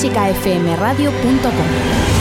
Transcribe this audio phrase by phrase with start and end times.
[0.00, 2.19] clásicafmradio.com.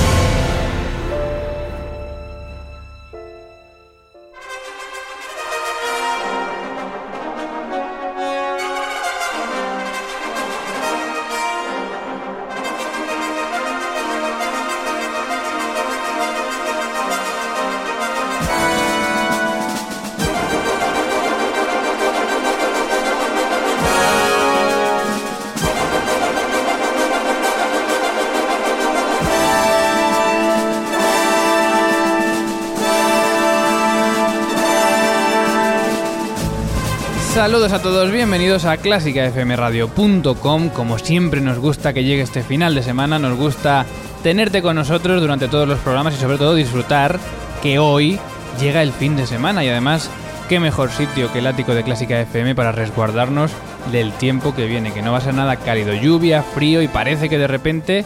[37.39, 40.69] Saludos a todos, bienvenidos a clásicafmradio.com.
[40.71, 43.85] Como siempre nos gusta que llegue este final de semana, nos gusta
[44.21, 47.17] tenerte con nosotros durante todos los programas y sobre todo disfrutar
[47.63, 48.19] que hoy
[48.59, 50.09] llega el fin de semana y además
[50.49, 53.51] qué mejor sitio que el ático de Clásica FM para resguardarnos
[53.89, 57.29] del tiempo que viene, que no va a ser nada cálido, lluvia, frío y parece
[57.29, 58.03] que de repente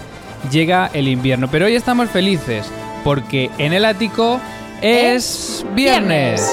[0.52, 1.48] llega el invierno.
[1.50, 2.68] Pero hoy estamos felices
[3.04, 4.40] porque en el ático
[4.84, 6.48] es viernes.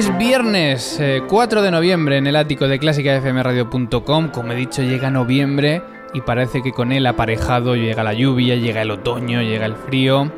[0.00, 0.98] Es viernes
[1.28, 4.30] 4 eh, de noviembre en el ático de clásicafmradio.com.
[4.30, 5.82] Como he dicho, llega noviembre
[6.14, 10.32] y parece que con él aparejado llega la lluvia, llega el otoño, llega el frío.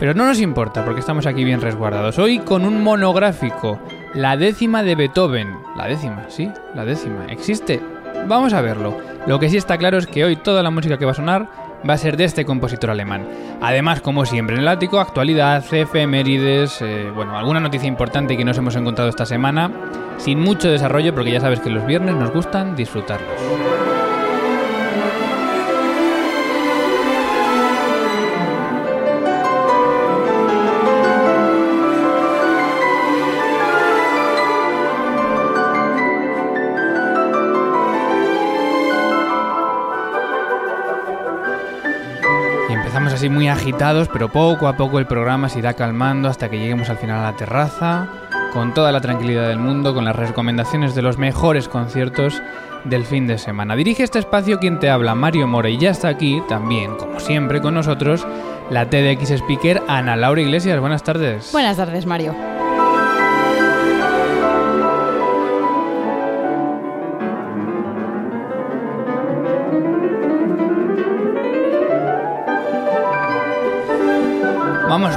[0.00, 2.18] Pero no nos importa porque estamos aquí bien resguardados.
[2.18, 3.78] Hoy con un monográfico,
[4.14, 5.58] la décima de Beethoven.
[5.76, 7.26] La décima, sí, la décima.
[7.28, 7.80] ¿Existe?
[8.26, 8.98] Vamos a verlo.
[9.28, 11.48] Lo que sí está claro es que hoy toda la música que va a sonar
[11.88, 13.28] va a ser de este compositor alemán.
[13.60, 18.58] Además, como siempre en el ático, actualidad, efemérides, eh, bueno, alguna noticia importante que nos
[18.58, 19.70] hemos encontrado esta semana,
[20.18, 23.40] sin mucho desarrollo porque ya sabes que los viernes nos gustan disfrutarlos.
[43.28, 46.98] Muy agitados, pero poco a poco el programa se irá calmando hasta que lleguemos al
[46.98, 48.08] final a la terraza,
[48.52, 52.42] con toda la tranquilidad del mundo, con las recomendaciones de los mejores conciertos
[52.84, 53.76] del fin de semana.
[53.76, 57.60] Dirige este espacio quien te habla, Mario Mora, y ya está aquí también, como siempre,
[57.60, 58.26] con nosotros,
[58.70, 60.80] la TDX Speaker Ana Laura Iglesias.
[60.80, 61.50] Buenas tardes.
[61.52, 62.53] Buenas tardes, Mario.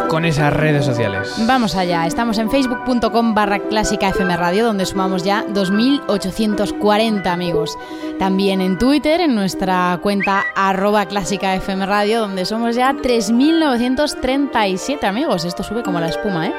[0.07, 1.33] Con esas redes sociales.
[1.45, 7.77] Vamos allá, estamos en facebook.com barra clásica FM Radio, donde sumamos ya 2.840 amigos.
[8.19, 15.45] También en Twitter, en nuestra cuenta arroba clásica FM Radio, donde somos ya 3.937 amigos.
[15.45, 16.53] Esto sube como la espuma, ¿eh?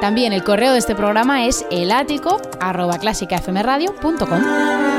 [0.00, 4.89] También el correo de este programa es elático arroba clásicafmradio.com.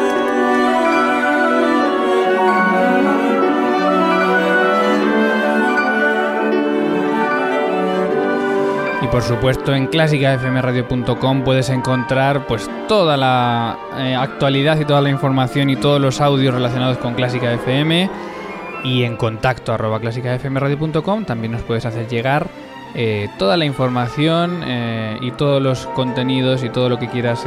[9.12, 15.70] por supuesto en clásicafmradio.com puedes encontrar pues toda la eh, actualidad y toda la información
[15.70, 18.10] y todos los audios relacionados con Clásica FM
[18.86, 22.48] y en contacto arroba clásicafmradio.com también nos puedes hacer llegar
[22.96, 27.46] eh, toda la información eh, y todos los contenidos y todo lo que quieras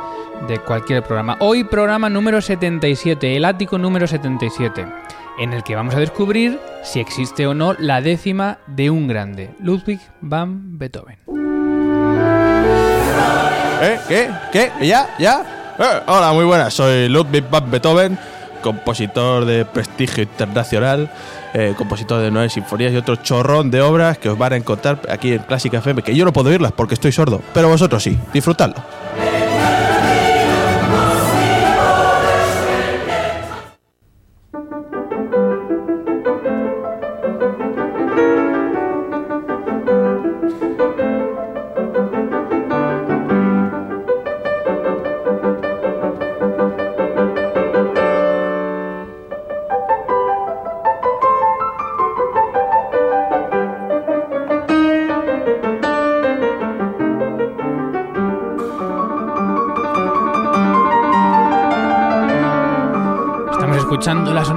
[0.48, 1.38] de cualquier programa.
[1.40, 4.88] Hoy programa número 77, el ático número 77
[5.38, 9.52] en el que vamos a descubrir si existe o no la décima de un grande,
[9.60, 11.19] Ludwig van Beethoven.
[13.81, 14.00] ¿Eh?
[14.07, 14.30] ¿Qué?
[14.51, 14.72] ¿Qué?
[14.86, 15.10] ¿Ya?
[15.19, 15.75] ¿Ya?
[15.77, 16.74] Eh, hola, muy buenas.
[16.74, 18.18] Soy Ludwig van Beethoven,
[18.62, 21.10] compositor de prestigio internacional,
[21.54, 25.01] eh, compositor de nueve sinfonías y otro chorrón de obras que os van a encontrar
[25.10, 28.18] aquí en Clásica FM, que yo no puedo oírlas porque estoy sordo, pero vosotros sí.
[28.33, 28.75] Disfrutadlo.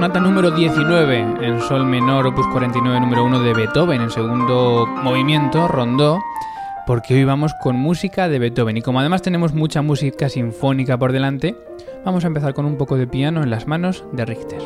[0.09, 5.67] Sonata número 19 en sol menor, opus 49 número 1 de Beethoven, en segundo movimiento,
[5.67, 6.19] rondó,
[6.87, 8.77] porque hoy vamos con música de Beethoven.
[8.77, 11.55] Y como además tenemos mucha música sinfónica por delante,
[12.03, 14.61] vamos a empezar con un poco de piano en las manos de Richter.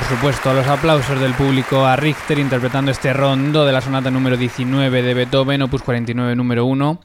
[0.00, 4.10] Por supuesto, a los aplausos del público a Richter interpretando este rondo de la sonata
[4.10, 7.00] número 19 de Beethoven, opus 49 número 1,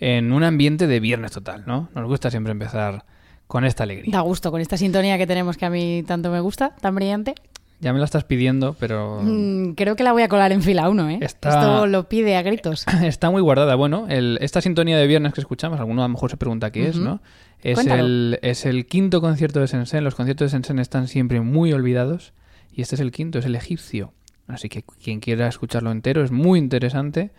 [0.00, 1.90] en un ambiente de viernes total, ¿no?
[1.94, 3.04] Nos gusta siempre empezar
[3.46, 4.12] con esta alegría.
[4.12, 7.34] Da gusto, con esta sintonía que tenemos que a mí tanto me gusta, tan brillante.
[7.78, 9.20] Ya me la estás pidiendo, pero...
[9.22, 11.18] Mm, creo que la voy a colar en fila 1, ¿eh?
[11.20, 12.84] Esto lo pide a gritos.
[13.02, 13.76] Está muy guardada.
[13.76, 16.96] Bueno, esta sintonía de viernes que escuchamos, alguno a lo mejor se pregunta qué es,
[16.96, 17.20] ¿no?
[17.62, 20.02] Es el, es el, quinto concierto de Sensen.
[20.02, 22.32] Los conciertos de Sensen están siempre muy olvidados.
[22.72, 24.12] Y este es el quinto, es el egipcio.
[24.46, 27.30] Así que quien quiera escucharlo entero es muy interesante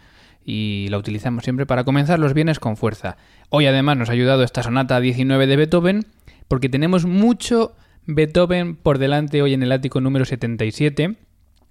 [0.43, 3.17] y la utilizamos siempre para comenzar los bienes con fuerza.
[3.50, 6.05] Hoy además nos ha ayudado esta sonata 19 de Beethoven
[6.47, 11.17] porque tenemos mucho Beethoven por delante hoy en el ático número 77,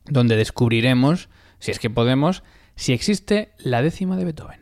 [0.07, 2.43] donde descubriremos, si es que podemos,
[2.77, 4.61] si existe la décima de Beethoven.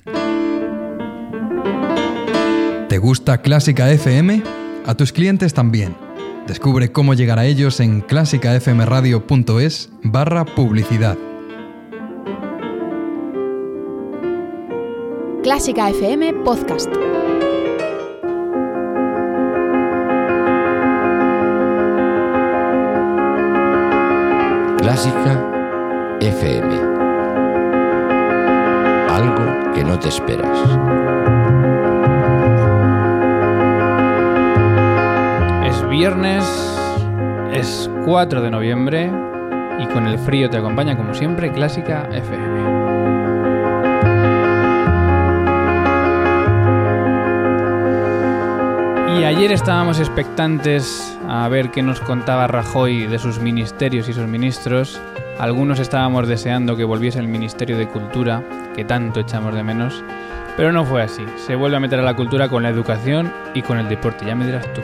[2.88, 4.42] ¿Te gusta Clásica FM?
[4.86, 6.07] A tus clientes también.
[6.48, 11.18] Descubre cómo llegar a ellos en clásicafmradio.es barra publicidad.
[15.42, 16.90] Clásica FM Podcast.
[24.78, 26.74] Clásica FM.
[29.10, 31.17] Algo que no te esperas.
[35.98, 36.44] Viernes,
[37.52, 39.10] es 4 de noviembre
[39.80, 42.68] y con el frío te acompaña como siempre Clásica FM.
[49.18, 54.28] Y ayer estábamos expectantes a ver qué nos contaba Rajoy de sus ministerios y sus
[54.28, 55.00] ministros.
[55.40, 58.44] Algunos estábamos deseando que volviese el Ministerio de Cultura,
[58.76, 60.04] que tanto echamos de menos,
[60.56, 61.24] pero no fue así.
[61.34, 64.36] Se vuelve a meter a la cultura con la educación y con el deporte, ya
[64.36, 64.80] me dirás tú.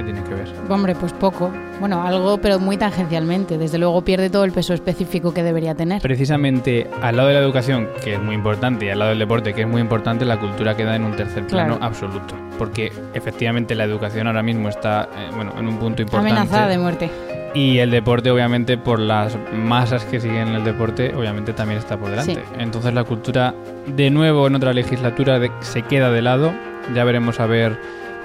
[0.00, 0.48] ¿Qué tiene que ver?
[0.68, 1.50] Hombre, pues poco.
[1.78, 3.58] Bueno, algo, pero muy tangencialmente.
[3.58, 6.00] Desde luego pierde todo el peso específico que debería tener.
[6.00, 9.52] Precisamente al lado de la educación, que es muy importante, y al lado del deporte,
[9.52, 11.84] que es muy importante, la cultura queda en un tercer plano Claro.
[11.84, 12.34] absoluto.
[12.58, 16.30] Porque efectivamente la educación ahora mismo está eh, bueno, en un punto importante.
[16.32, 17.10] Amenazada de muerte.
[17.52, 22.08] Y el deporte, obviamente, por las masas que siguen el deporte, obviamente también está por
[22.10, 22.34] delante.
[22.36, 22.40] Sí.
[22.58, 23.54] Entonces la cultura,
[23.86, 26.52] de nuevo en otra legislatura, de- se queda de lado.
[26.94, 27.76] Ya veremos a ver.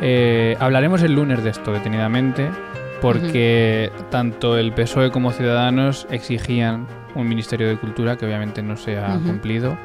[0.01, 2.49] Eh, hablaremos el lunes de esto detenidamente,
[3.01, 8.97] porque tanto el PSOE como Ciudadanos exigían un Ministerio de Cultura que obviamente no se
[8.97, 9.77] ha cumplido.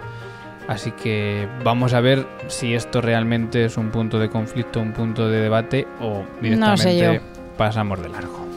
[0.69, 5.29] Así que vamos a ver si esto realmente es un punto de conflicto, un punto
[5.29, 7.21] de debate o No sé directamente
[7.57, 8.50] pasamos de largo.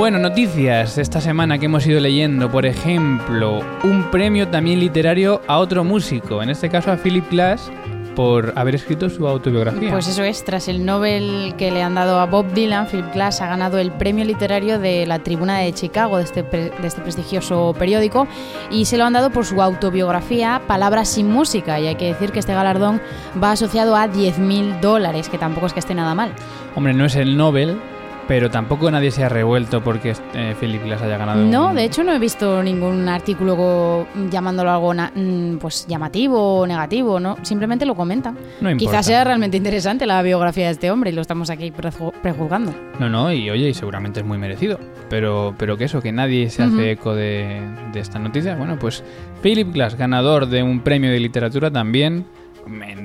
[0.00, 2.50] Bueno, noticias esta semana que hemos ido leyendo.
[2.50, 7.70] Por ejemplo, un premio también literario a otro músico, en este caso a Philip Glass,
[8.16, 9.90] por haber escrito su autobiografía.
[9.90, 13.42] Pues eso es, tras el Nobel que le han dado a Bob Dylan, Philip Glass
[13.42, 17.02] ha ganado el premio literario de la Tribuna de Chicago, de este, pre- de este
[17.02, 18.26] prestigioso periódico,
[18.70, 21.78] y se lo han dado por su autobiografía Palabras sin música.
[21.78, 23.02] Y hay que decir que este galardón
[23.40, 26.32] va asociado a 10.000 dólares, que tampoco es que esté nada mal.
[26.74, 27.76] Hombre, no es el Nobel,
[28.30, 31.42] pero tampoco nadie se ha revuelto porque eh, Philip Glass haya ganado.
[31.42, 36.64] No, un- de hecho no he visto ningún artículo llamándolo algo mm, pues llamativo o
[36.64, 37.36] negativo, ¿no?
[37.42, 38.38] Simplemente lo comentan.
[38.60, 38.76] no.
[38.76, 42.72] Quizás sea realmente interesante la biografía de este hombre y lo estamos aquí preju- prejuzgando.
[43.00, 44.78] No, no, y oye, y seguramente es muy merecido.
[45.08, 47.60] Pero, pero que eso, que nadie se hace eco de,
[47.92, 48.54] de esta noticia.
[48.54, 49.02] Bueno, pues
[49.42, 52.26] Philip Glass, ganador de un premio de literatura también,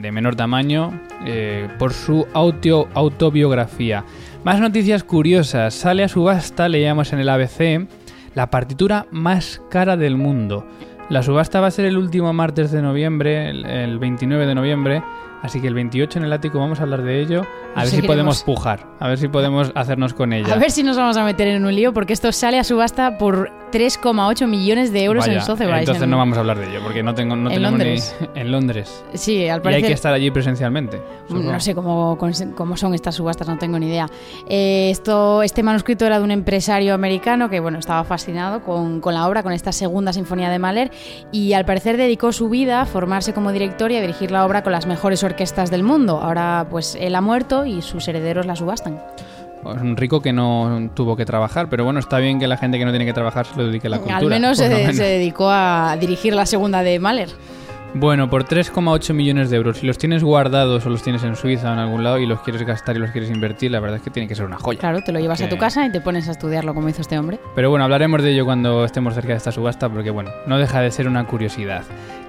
[0.02, 4.04] de menor tamaño, eh, por su auto, autobiografía.
[4.46, 5.74] Más noticias curiosas.
[5.74, 7.88] Sale a subasta, leíamos en el ABC,
[8.36, 10.68] la partitura más cara del mundo.
[11.10, 15.04] La subasta va a ser el último martes de noviembre, el, el 29 de noviembre.
[15.42, 17.42] Así que el 28 en el ático vamos a hablar de ello.
[17.76, 20.54] A ver si podemos pujar, a ver si podemos hacernos con ella.
[20.54, 23.18] A ver si nos vamos a meter en un lío porque esto sale a subasta
[23.18, 25.80] por 3,8 millones de euros Vaya, en Sotheby's.
[25.80, 28.16] Entonces en- no vamos a hablar de ello, porque no tengo no en tenemos Londres.
[28.34, 29.04] ni en Londres.
[29.14, 29.88] Sí, al Y hay parecer...
[29.88, 31.02] que estar allí presencialmente.
[31.28, 31.52] supongo.
[31.52, 32.18] No sé cómo,
[32.56, 34.08] cómo son estas subastas, no tengo ni idea.
[34.48, 39.14] Eh, esto, este manuscrito era de un empresario americano que bueno, estaba fascinado con, con
[39.14, 40.92] la obra, con esta segunda sinfonía de Mahler,
[41.34, 44.64] y al parecer dedicó su vida a formarse como director y a dirigir la obra
[44.64, 46.20] con las mejores orquestas del mundo.
[46.22, 49.00] Ahora, pues él ha muerto y sus herederos la subastan.
[49.76, 52.78] Es un rico que no tuvo que trabajar, pero bueno, está bien que la gente
[52.78, 54.18] que no tiene que trabajar se lo dedique a la cultura.
[54.18, 54.96] Al menos se, menos.
[54.96, 57.30] se dedicó a dirigir la segunda de Mahler.
[57.98, 59.78] Bueno, por 3,8 millones de euros.
[59.78, 62.42] Si los tienes guardados o los tienes en Suiza o en algún lado y los
[62.42, 64.80] quieres gastar y los quieres invertir, la verdad es que tiene que ser una joya.
[64.80, 67.18] Claro, te lo llevas a tu casa y te pones a estudiarlo como hizo este
[67.18, 67.40] hombre.
[67.56, 70.82] Pero bueno, hablaremos de ello cuando estemos cerca de esta subasta, porque bueno, no deja
[70.82, 71.84] de ser una curiosidad.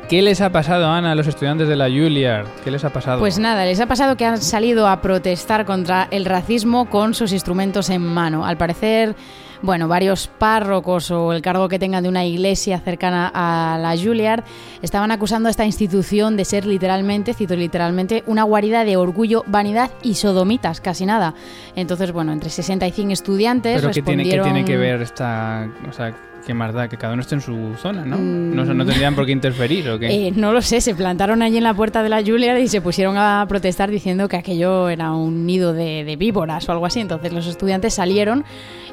[0.09, 2.47] ¿Qué les ha pasado, Ana, a los estudiantes de la Juilliard?
[2.63, 3.19] ¿Qué les ha pasado?
[3.19, 7.33] Pues nada, les ha pasado que han salido a protestar contra el racismo con sus
[7.33, 8.47] instrumentos en mano.
[8.47, 9.17] Al parecer,
[9.63, 14.45] bueno, varios párrocos o el cargo que tengan de una iglesia cercana a la Juilliard
[14.81, 19.91] estaban acusando a esta institución de ser literalmente, cito literalmente, una guarida de orgullo, vanidad
[20.05, 21.35] y sodomitas, casi nada.
[21.75, 24.55] Entonces, bueno, entre 60 y 100 estudiantes Pero ¿qué tiene, qué respondieron...
[24.55, 25.69] tiene que ver esta...
[25.89, 26.15] O sea,
[26.47, 26.88] qué más da?
[26.88, 28.17] Que cada uno esté en su zona, ¿no?
[28.17, 28.55] Mm.
[28.55, 30.29] No, tendrían por qué interferir, ¿o qué?
[30.29, 32.81] Eh, no lo sé, se plantaron allí en la puerta de la Juilliard y se
[32.81, 37.00] pusieron a protestar diciendo que aquello era un nido de, de víboras o algo así.
[37.00, 38.45] Entonces los estudiantes salieron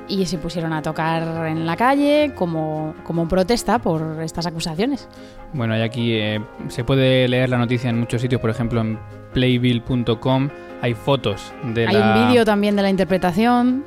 [0.08, 5.08] y se pusieron a tocar en la calle como, como protesta por estas acusaciones.
[5.54, 8.98] Bueno, y aquí eh, se puede leer la noticia en muchos sitios, por ejemplo en
[9.34, 10.50] playbill.com
[10.82, 12.14] hay fotos de Hay la...
[12.14, 13.86] un vídeo también de la interpretación.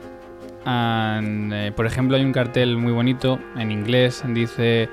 [0.68, 4.88] And, eh, por ejemplo, hay un cartel muy bonito en inglés, dice...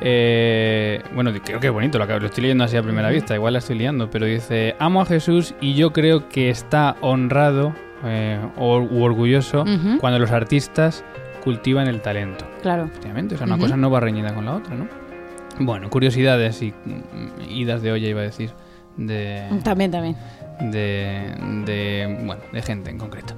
[0.00, 3.58] eh, bueno, creo que es bonito, lo, estoy leyendo así a primera vista, igual la
[3.58, 7.74] estoy liando, pero dice, amo a Jesús y yo creo que está honrado
[8.04, 9.64] eh, o, u orgulloso
[10.00, 11.04] cuando los artistas
[11.42, 12.46] cultivan el talento.
[12.62, 12.84] Claro.
[12.84, 14.86] Efectivamente, o sea, una cosa no va reñida con la otra, ¿no?
[15.58, 18.50] Bueno, curiosidades y mm, idas de olla, iba a decir,
[18.96, 20.16] de, También, también.
[20.60, 21.34] de,
[21.66, 23.34] de, bueno, de gente en concreto.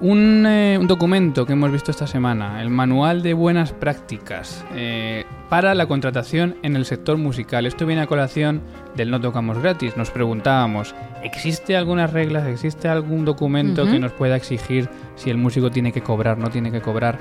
[0.00, 5.24] Un, eh, un documento que hemos visto esta semana, el Manual de Buenas Prácticas eh,
[5.48, 7.64] para la contratación en el sector musical.
[7.64, 8.60] Esto viene a colación
[8.94, 9.96] del No Tocamos Gratis.
[9.96, 15.70] Nos preguntábamos, ¿existe algunas reglas, existe algún documento que nos pueda exigir si el músico
[15.70, 17.18] tiene que cobrar, no tiene que cobrar?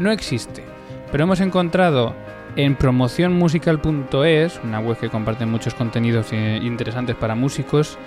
[0.00, 0.64] No existe.
[1.12, 2.12] Pero hemos encontrado
[2.56, 7.98] en promocionmusical.es, una web que comparte muchos contenidos eh, interesantes para músicos,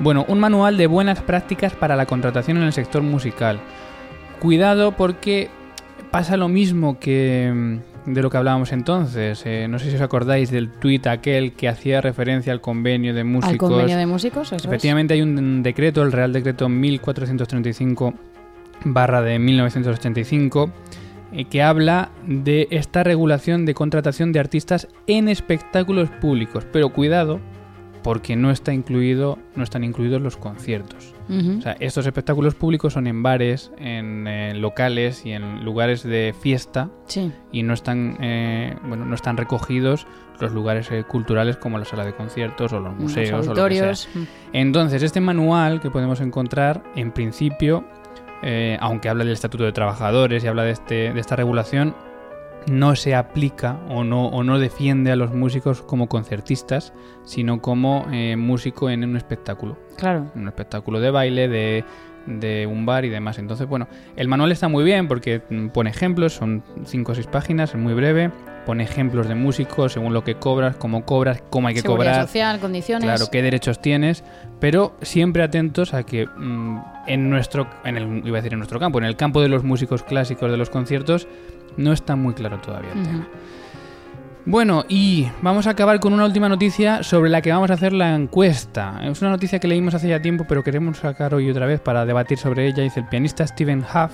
[0.00, 3.60] bueno, un manual de buenas prácticas para la contratación en el sector musical.
[4.40, 5.50] Cuidado porque
[6.10, 9.42] pasa lo mismo que, de lo que hablábamos entonces.
[9.44, 13.24] Eh, no sé si os acordáis del tuit aquel que hacía referencia al convenio de
[13.24, 13.70] músicos.
[13.70, 14.64] Al convenio de músicos, eso es.
[14.64, 18.14] Efectivamente hay un decreto, el Real Decreto 1435
[18.84, 20.70] barra de 1985
[21.32, 26.64] eh, que habla de esta regulación de contratación de artistas en espectáculos públicos.
[26.72, 27.40] Pero cuidado,
[28.08, 31.14] porque no está incluido, no están incluidos los conciertos.
[31.28, 36.34] O sea, estos espectáculos públicos son en bares, en eh, locales y en lugares de
[36.40, 37.30] fiesta Sí.
[37.52, 40.06] y no están, eh, bueno, no están recogidos
[40.40, 43.68] los lugares eh, culturales como la sala de conciertos o los museos Los o lo
[43.68, 44.08] que sea.
[44.14, 44.26] mm.
[44.54, 47.84] Entonces, este manual que podemos encontrar, en principio,
[48.80, 51.94] aunque habla del Estatuto de Trabajadores y habla de, este, de esta regulación,
[52.70, 56.92] no se aplica o no, o no defiende a los músicos como concertistas,
[57.24, 59.78] sino como eh, músico en un espectáculo.
[59.96, 60.30] Claro.
[60.34, 61.84] Un espectáculo de baile, de,
[62.26, 63.38] de un bar y demás.
[63.38, 67.26] Entonces, bueno, el manual está muy bien porque mm, pone ejemplos, son 5 o 6
[67.26, 68.30] páginas, es muy breve.
[68.66, 72.26] Pone ejemplos de músicos según lo que cobras, cómo cobras, cómo hay que Seguridad cobrar.
[72.26, 73.04] social, condiciones.
[73.04, 74.24] Claro, qué derechos tienes,
[74.60, 78.78] pero siempre atentos a que mm, en nuestro, en el, iba a decir en nuestro
[78.78, 81.26] campo, en el campo de los músicos clásicos de los conciertos,
[81.78, 83.28] no está muy claro todavía el tema.
[84.44, 87.92] Bueno, y vamos a acabar con una última noticia sobre la que vamos a hacer
[87.92, 88.98] la encuesta.
[89.02, 92.06] Es una noticia que leímos hace ya tiempo, pero queremos sacar hoy otra vez para
[92.06, 92.82] debatir sobre ella.
[92.82, 94.12] Dice el pianista Stephen Huff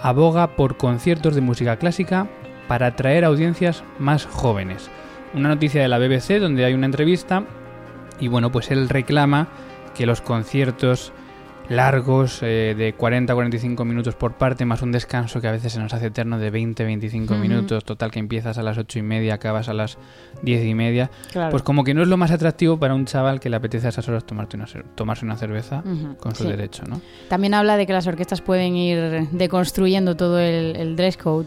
[0.00, 2.26] aboga por conciertos de música clásica
[2.68, 4.90] para atraer audiencias más jóvenes.
[5.34, 7.44] Una noticia de la BBC donde hay una entrevista
[8.18, 9.48] y bueno, pues él reclama
[9.94, 11.12] que los conciertos
[11.68, 15.72] largos eh, de 40 a 45 minutos por parte, más un descanso que a veces
[15.72, 17.34] se nos hace eterno de 20-25 Ujú.
[17.36, 19.98] minutos, total que empiezas a las 8 y media, acabas a las
[20.42, 21.50] 10 y media, Claro.
[21.50, 23.90] pues como que no es lo más atractivo para un chaval que le apetece a
[23.90, 25.82] esas horas tomarte una tomarse una cerveza
[26.20, 26.48] con su sí.
[26.50, 27.00] derecho, ¿no?
[27.28, 31.46] También habla de que las orquestas pueden ir deconstruyendo todo el, el dress code.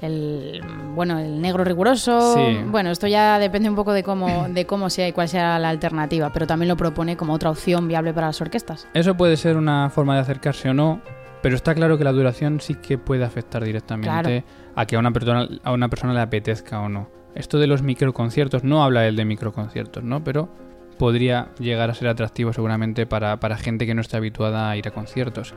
[0.00, 0.60] El,
[0.94, 2.34] bueno, el negro riguroso.
[2.34, 2.58] Sí.
[2.66, 5.68] Bueno, esto ya depende un poco de cómo, de cómo sea y cuál sea la
[5.70, 8.86] alternativa, pero también lo propone como otra opción viable para las orquestas.
[8.94, 11.00] Eso puede ser una forma de acercarse o no,
[11.42, 14.44] pero está claro que la duración sí que puede afectar directamente
[14.76, 17.08] a que a una, persona, a una persona le apetezca o no.
[17.34, 20.22] Esto de los microconciertos, no habla él de microconciertos, ¿no?
[20.24, 20.48] Pero
[20.98, 24.88] podría llegar a ser atractivo seguramente para, para gente que no está habituada a ir
[24.88, 25.54] a conciertos.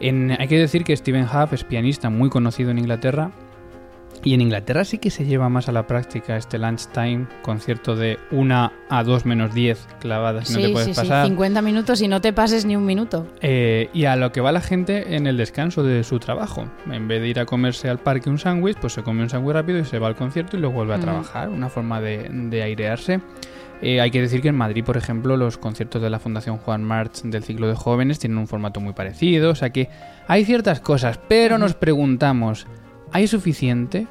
[0.00, 3.30] En- hay que decir que Stephen Huff es pianista muy conocido en Inglaterra.
[4.24, 8.18] Y en Inglaterra sí que se lleva más a la práctica este lunchtime, concierto de
[8.30, 11.24] 1 a 2 menos 10 clavadas, no sí, te puedes sí, pasar.
[11.24, 13.26] sí, 50 minutos y no te pases ni un minuto.
[13.40, 16.68] Eh, y a lo que va la gente en el descanso de su trabajo.
[16.90, 19.54] En vez de ir a comerse al parque un sándwich, pues se come un sándwich
[19.54, 21.48] rápido y se va al concierto y luego vuelve a trabajar.
[21.48, 23.20] Una forma de, de airearse.
[23.82, 26.84] Eh, hay que decir que en Madrid, por ejemplo, los conciertos de la Fundación Juan
[26.84, 29.50] March del ciclo de jóvenes tienen un formato muy parecido.
[29.50, 29.88] O sea que
[30.28, 32.68] hay ciertas cosas, pero nos preguntamos,
[33.12, 34.06] ¿hay suficiente?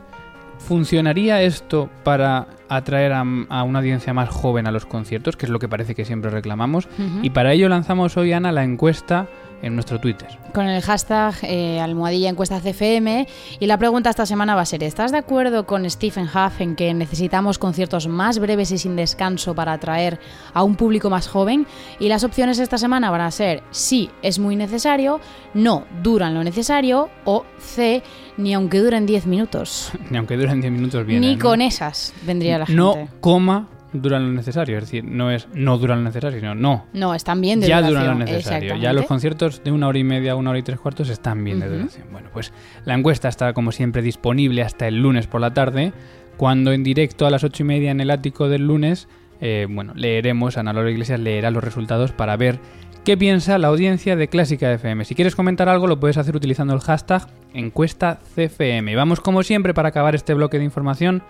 [0.60, 5.52] ¿Funcionaría esto para atraer a, a una audiencia más joven a los conciertos, que es
[5.52, 6.88] lo que parece que siempre reclamamos?
[7.24, 9.28] Y para ello lanzamos hoy, Ana, la encuesta
[9.62, 10.28] en nuestro Twitter.
[10.54, 13.28] con el hashtag eh, almohadilla encuesta CFM
[13.60, 16.76] y la pregunta esta semana va a ser ¿estás de acuerdo con Stephen Huff en
[16.76, 20.20] que necesitamos conciertos más breves y sin descanso para atraer
[20.54, 21.68] a un público más joven?
[22.00, 25.20] Y las opciones esta semana van a ser sí, es muy necesario,
[25.54, 28.04] no, duran lo necesario o C,
[28.38, 29.92] ni aunque duren 10 minutos.
[30.10, 31.22] Ni aunque duren 10 minutos bien.
[31.22, 32.82] ni con esas vendría la gente.
[32.82, 34.78] No, coma, duran lo necesario.
[34.78, 36.86] Es decir, no es no duran lo necesario, sino no.
[36.94, 38.02] No, están bien de ya duración.
[38.02, 38.76] duran lo necesario.
[38.78, 41.60] Ya los conciertos de una hora y media, una hora y tres cuartos están bien
[41.60, 42.08] de duración.
[42.12, 42.54] Bueno, pues
[42.86, 45.94] la encuesta está como siempre disponible hasta el lunes por la tarde,
[46.38, 49.08] cuando en directo a las ocho y media en el ático del lunes,
[49.42, 52.60] eh, bueno, leeremos, Ana Laura Iglesias leerá los resultados para ver
[53.04, 55.06] qué piensa la audiencia de Clásica FM.
[55.06, 58.96] Si quieres comentar algo, lo puedes hacer utilizando el hashtag encuesta CFM.
[58.96, 61.24] Vamos como siempre para acabar este bloque de información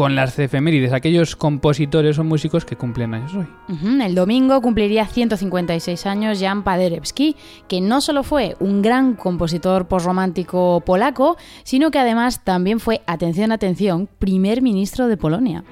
[0.00, 3.46] con las CFMérides, aquellos compositores o músicos que cumplen años hoy.
[4.00, 7.36] El domingo cumpliría 156 años Jan Paderewski,
[7.68, 13.52] que no solo fue un gran compositor posromántico polaco, sino que además también fue, atención,
[13.52, 15.64] atención, primer ministro de Polonia.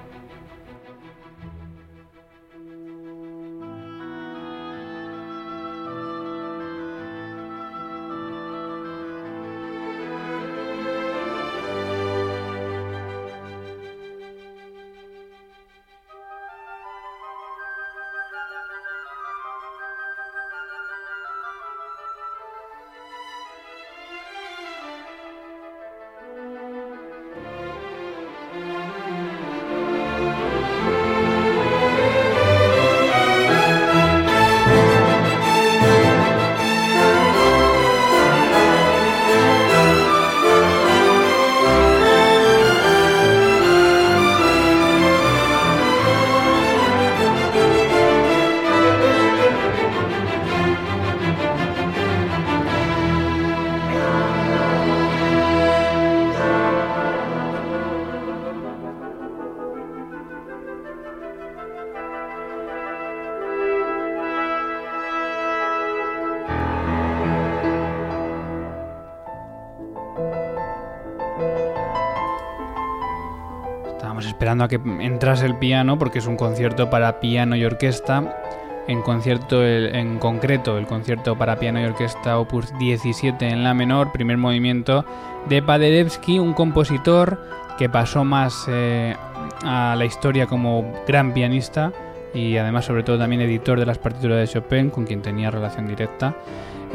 [74.65, 78.43] A que entrase el piano porque es un concierto para piano y orquesta.
[78.87, 84.13] En concierto, en concreto, el concierto para piano y orquesta Opus 17 en la menor,
[84.13, 85.05] primer movimiento
[85.47, 87.39] de Paderewski, un compositor
[87.77, 89.15] que pasó más eh,
[89.63, 91.93] a la historia como gran pianista
[92.35, 95.87] y además sobre todo también editor de las partituras de Chopin, con quien tenía relación
[95.87, 96.35] directa.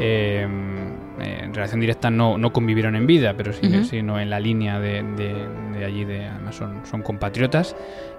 [0.00, 0.46] Eh,
[1.20, 3.84] en relación directa no, no convivieron en vida, pero sí, Ujú.
[3.84, 5.46] sino en la línea de, de-
[5.78, 7.76] de allí, de, además son, son compatriotas.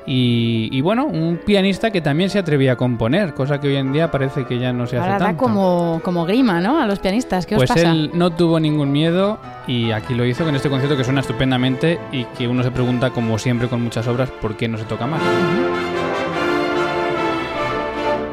[0.08, 3.92] Y, y bueno, un pianista que también se atrevía a componer, cosa que hoy en
[3.92, 5.44] día parece que ya no se hace Ahora da tanto.
[5.44, 6.80] como, como grima, ¿no?
[6.80, 7.46] A los pianistas.
[7.46, 7.92] ¿Qué Pues os pasa?
[7.92, 12.00] él no tuvo ningún miedo y aquí lo hizo con este concierto que suena estupendamente
[12.12, 15.08] y que uno se pregunta, como siempre con muchas obras, ¿por qué no se toca
[15.08, 15.22] más?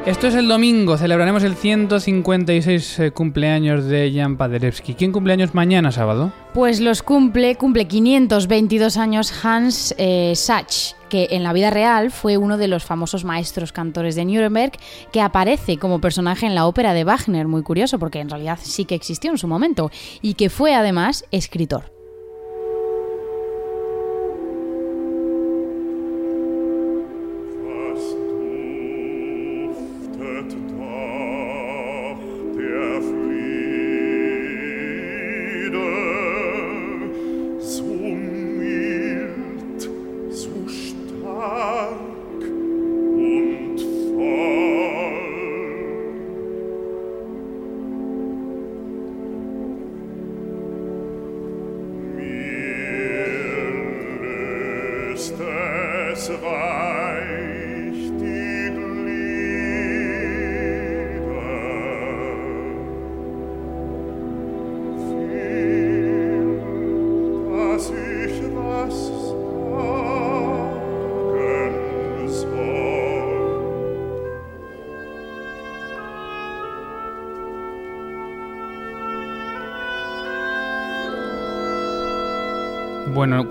[0.04, 4.94] Esto es el domingo, celebraremos el 156 eh, cumpleaños de Jan Paderewski.
[4.94, 6.32] ¿Quién cumpleaños mañana sábado?
[6.54, 12.36] Pues los cumple, cumple 522 años Hans eh, Sachs, que en la vida real fue
[12.36, 14.72] uno de los famosos maestros cantores de Nuremberg,
[15.12, 18.84] que aparece como personaje en la ópera de Wagner, muy curioso, porque en realidad sí
[18.84, 22.01] que existió en su momento, y que fue además escritor.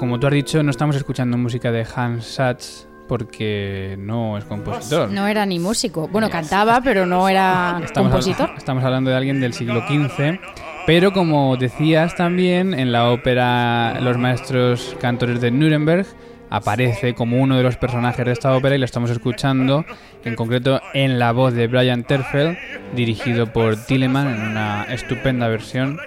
[0.02, 5.12] Como tú has dicho, no estamos escuchando música de Hans Sachs porque no es compositor.
[5.12, 6.08] No era ni músico.
[6.08, 8.50] Bueno, cantaba, pero no era Estamos, compositor.
[8.58, 10.40] estamos hablando de alguien del siglo XV,
[10.88, 16.08] pero como decías también, en la ópera Los Maestros Cantores de Nuremberg
[16.50, 19.86] aparece como uno de los personajes de esta ópera y lo estamos escuchando,
[20.26, 22.58] en concreto en la voz de Brian Terfel,
[22.96, 26.00] dirigido por Tilleman en una estupenda versión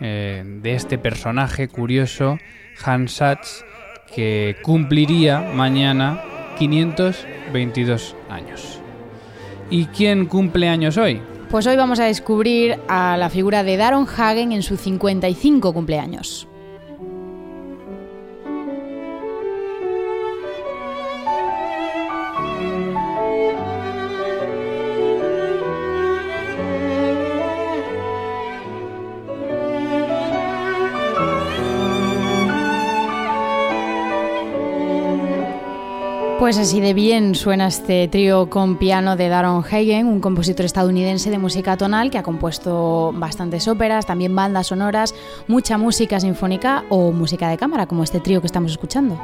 [0.00, 2.38] eh, de este personaje curioso,
[2.84, 3.64] Hans Sachs,
[4.14, 6.22] que cumpliría mañana
[6.58, 8.80] 522 años.
[9.70, 11.22] ¿Y quién cumple años hoy?
[11.48, 16.49] Pues hoy vamos a descubrir a la figura de Daron Hagen en su 55 cumpleaños.
[36.50, 41.30] Pues así de bien suena este trío con piano de Daron Hagen, un compositor estadounidense
[41.30, 45.14] de música tonal que ha compuesto bastantes óperas, también bandas sonoras,
[45.46, 49.16] mucha música sinfónica o música de cámara, como este trío que estamos escuchando.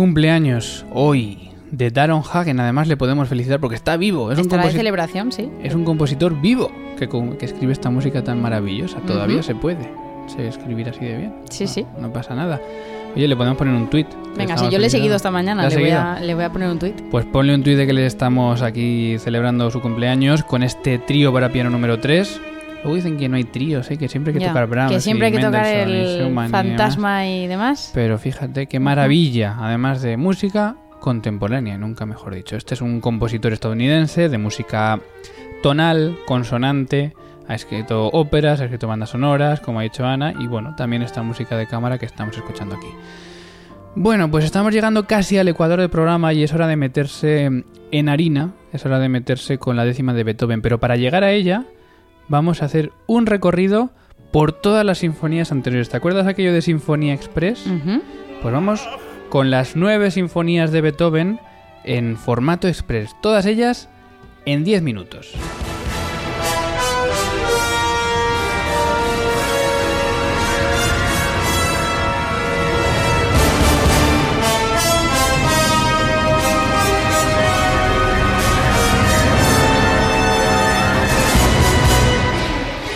[0.00, 2.58] Cumpleaños hoy de Daron Hagen.
[2.58, 4.32] Además le podemos felicitar porque está vivo.
[4.32, 5.50] Es un, Estará de composi- celebración, sí.
[5.62, 7.04] es un compositor vivo que,
[7.44, 8.96] escribe esta música tan maravillosa.
[9.00, 9.90] Todavía se puede
[10.26, 11.34] se escribir así de bien.
[11.50, 11.84] Sí, sí.
[12.00, 12.58] No pasa nada.
[13.14, 14.06] Oye, le podemos poner un tuit.
[14.38, 16.70] Venga, si yo le he seguido esta mañana, ¿Le voy, a, le voy a poner
[16.70, 16.98] un tuit.
[17.10, 21.30] Pues ponle un tuit de que le estamos aquí celebrando su cumpleaños con este trío
[21.30, 22.40] para piano número 3.
[22.82, 23.96] Luego dicen que no hay tríos, ¿eh?
[23.98, 24.92] que siempre hay que Ya, tocar Brahms.
[24.92, 26.50] que siempre hay que tocar y el Schumann y demás.
[26.50, 27.90] fantasma y demás.
[27.94, 32.56] Pero fíjate qué maravilla, además de música contemporánea, nunca mejor dicho.
[32.56, 34.98] Este es un compositor estadounidense de música
[35.62, 37.12] tonal, consonante,
[37.48, 41.20] Ha escrito óperas, ha escrito bandas sonoras, como ha dicho Ana, y bueno, también esta
[41.24, 42.86] música de cámara que estamos escuchando aquí.
[43.96, 47.50] Bueno, pues estamos llegando casi al ecuador del programa y es hora de meterse
[47.90, 51.32] en harina, es hora de meterse con la décima de Beethoven, pero para llegar a
[51.32, 51.64] ella
[52.30, 53.90] vamos a hacer un recorrido
[54.30, 55.88] por todas las sinfonías anteriores.
[55.90, 57.64] ¿Te acuerdas aquello de Sinfonía Express?
[58.40, 58.88] Pues vamos
[59.28, 61.40] con las nueve sinfonías de Beethoven
[61.84, 63.88] en formato express, todas ellas
[64.46, 65.34] en 10 minutos.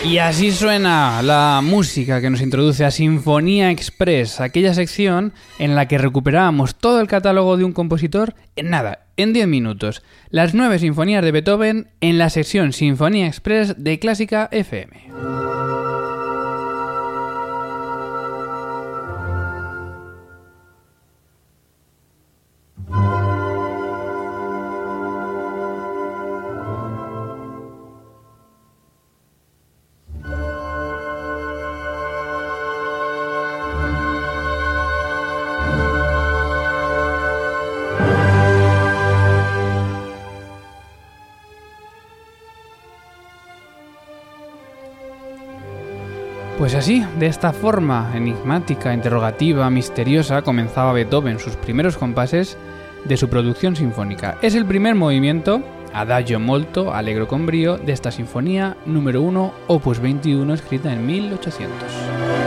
[0.04, 5.88] Y así suena la música que nos introduce a Sinfonía Express, aquella sección en la
[5.88, 10.02] que recuperábamos todo el catálogo de un compositor en nada, en 10 minutos.
[10.28, 15.73] Las nueve sinfonías de Beethoven en la sección Sinfonía Express de Clásica FM.
[46.74, 52.58] Pues así, de esta forma enigmática, interrogativa, misteriosa, comenzaba Beethoven sus primeros compases
[53.04, 54.38] de su producción sinfónica.
[54.42, 60.00] Es el primer movimiento, Adagio molto, allegro con brío, de esta sinfonía número 1, opus
[60.00, 62.43] 21, escrita en 1800.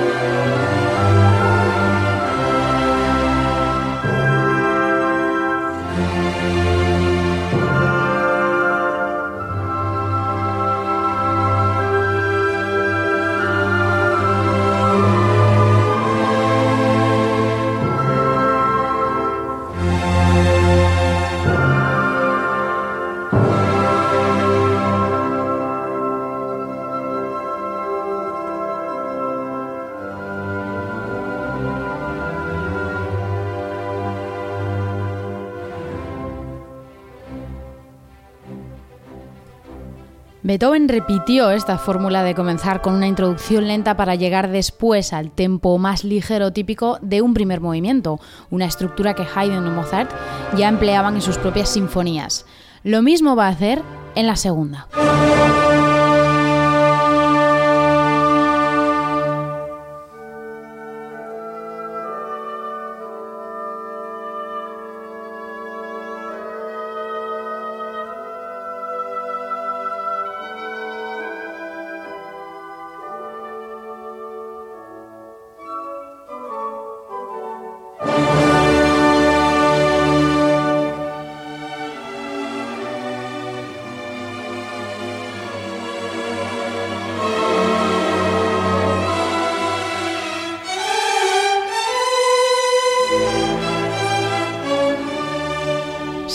[40.47, 45.77] Beethoven repitió esta fórmula de comenzar con una introducción lenta para llegar después al tempo
[45.77, 50.10] más ligero típico de un primer movimiento, una estructura que Haydn y Mozart
[50.55, 52.45] ya empleaban en sus propias sinfonías.
[52.86, 53.81] Lo mismo va a hacer
[54.15, 54.88] en la segunda.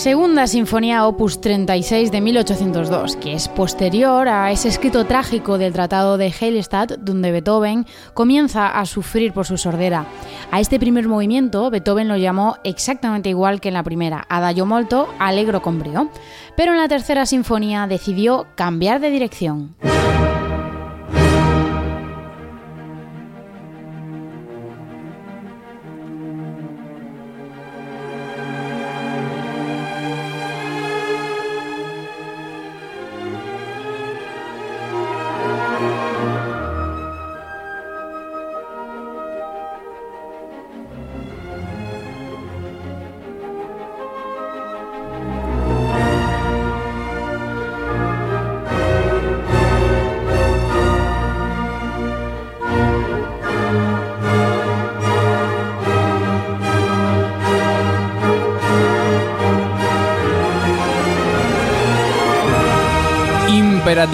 [0.03, 6.19] Segunda Sinfonía Opus 36 de 1802, que es posterior a ese escrito trágico del Tratado
[6.19, 10.07] de Heilstatt, donde Beethoven comienza a sufrir por su sordera.
[10.51, 15.09] A este primer movimiento, Beethoven lo llamó exactamente igual que en la primera, Adagio molto,
[15.21, 16.11] allegro con brío.
[16.57, 19.77] Pero en la tercera sinfonía decidió cambiar de dirección.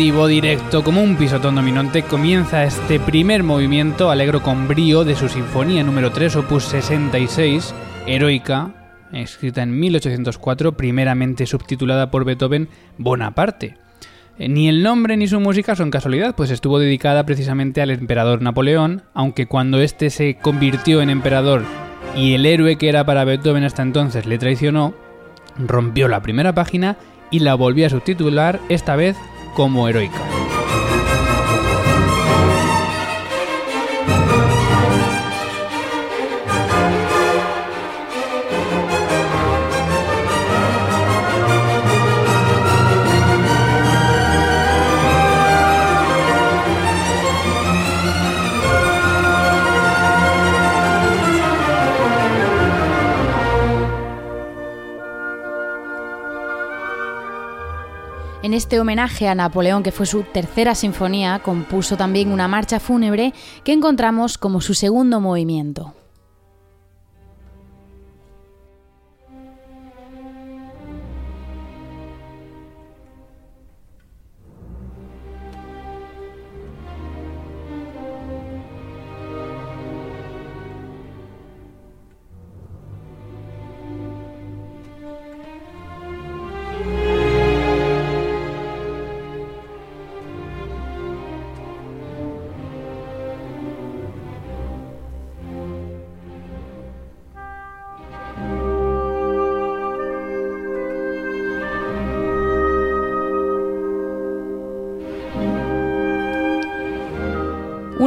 [0.09, 5.85] Directo como un pisotón dominante comienza este primer movimiento alegro con brío de su sinfonía
[5.85, 7.75] número 3 opus 66
[8.07, 13.77] heroica escrita en 1804 primeramente subtitulada por Beethoven Bonaparte.
[14.38, 18.40] Eh, ni el nombre ni su música son casualidad, pues estuvo dedicada precisamente al emperador
[18.40, 21.64] Napoleón, aunque cuando este se convirtió en emperador
[22.16, 24.94] y el héroe que era para Beethoven hasta entonces le traicionó,
[25.59, 26.97] rompió la primera página
[27.31, 29.16] y la volvió a subtitular, esta vez
[29.54, 30.27] como heroica.
[58.48, 63.34] En este homenaje a Napoleón, que fue su tercera sinfonía, compuso también una marcha fúnebre
[63.62, 65.92] que encontramos como su segundo movimiento.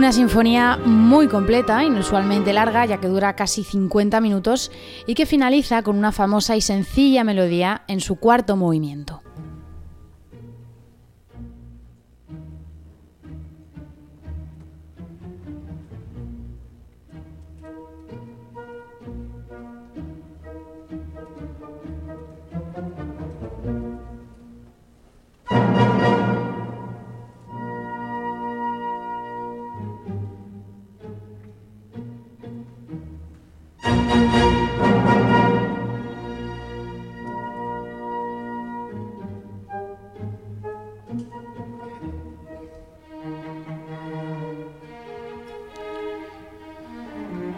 [0.02, 4.72] Una sinfonía muy completa, inusualmente larga, ya que dura casi 50 minutos
[5.06, 9.21] y que finaliza con una famosa y sencilla melodía en su cuarto movimiento.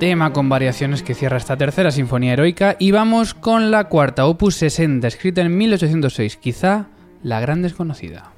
[0.04, 4.56] Tema con variaciones que cierra esta tercera sinfonía heroica y vamos con la cuarta, opus
[4.56, 6.88] 60, escrita en 1806, quizá
[7.24, 8.33] la gran desconocida.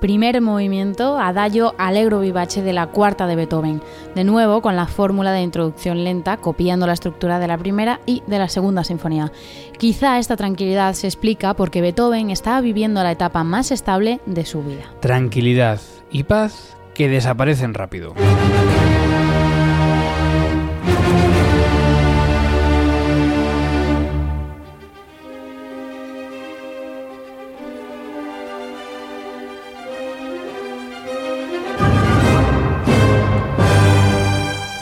[0.00, 3.82] Primer movimiento, Adagio Allegro Vivace de la cuarta de Beethoven,
[4.14, 8.22] de nuevo con la fórmula de introducción lenta, copiando la estructura de la primera y
[8.26, 9.30] de la segunda sinfonía.
[9.78, 14.62] Quizá esta tranquilidad se explica porque Beethoven estaba viviendo la etapa más estable de su
[14.62, 14.84] vida.
[15.00, 18.14] Tranquilidad y paz que desaparecen rápido.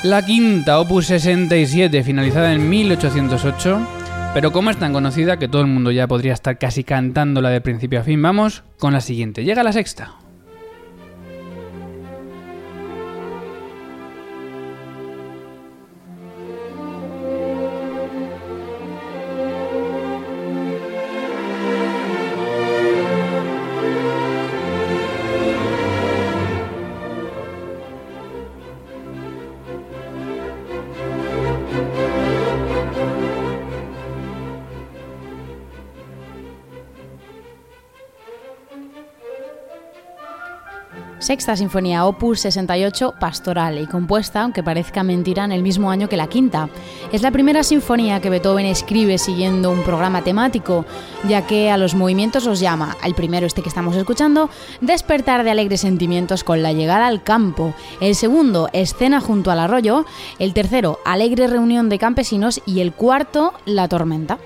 [0.05, 3.81] La quinta, opus 67, finalizada en 1808,
[4.33, 7.61] pero como es tan conocida que todo el mundo ya podría estar casi cantándola de
[7.61, 9.43] principio a fin, vamos con la siguiente.
[9.43, 10.15] Llega la sexta.
[41.29, 46.17] Sexta Sinfonía Opus 68 Pastoral y compuesta, aunque parezca mentira, en el mismo año que
[46.17, 46.71] la quinta.
[47.13, 50.87] Es la primera sinfonía que Beethoven escribe siguiendo un programa temático,
[51.29, 54.49] ya que a los movimientos los llama, el primero este que estamos escuchando,
[54.81, 60.07] Despertar de alegres sentimientos con la llegada al campo, el segundo, Escena junto al arroyo,
[60.39, 64.39] el tercero, Alegre reunión de campesinos y el cuarto, La tormenta.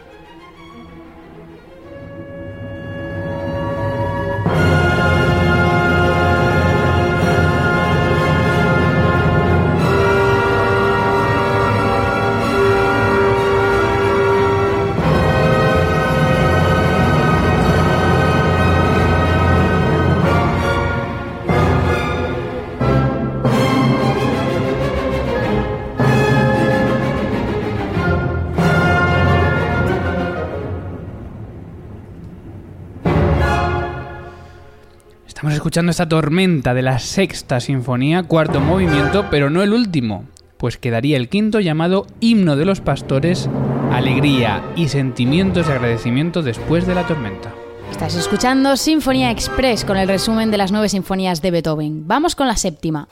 [35.73, 40.27] Escuchando esta tormenta de la sexta sinfonía, cuarto movimiento, pero no el último,
[40.59, 43.49] pues quedaría el quinto llamado Himno de los Pastores,
[43.91, 47.55] alegría y sentimientos de agradecimiento después de la tormenta.
[47.91, 52.07] Estás escuchando Sinfonía Express con el resumen de las nueve sinfonías de Beethoven.
[52.07, 53.09] Vamos con la séptima.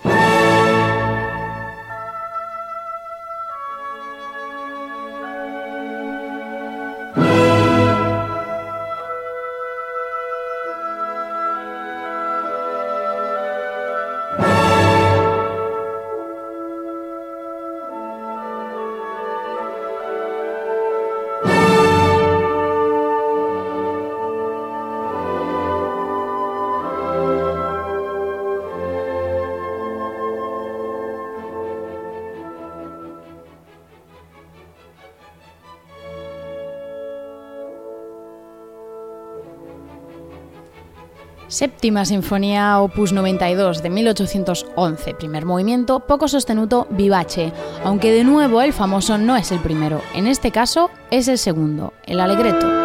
[41.50, 48.72] Séptima Sinfonía Opus 92 de 1811, primer movimiento, poco sostenuto, vivace, aunque de nuevo el
[48.72, 52.79] famoso no es el primero, en este caso es el segundo, el Allegretto.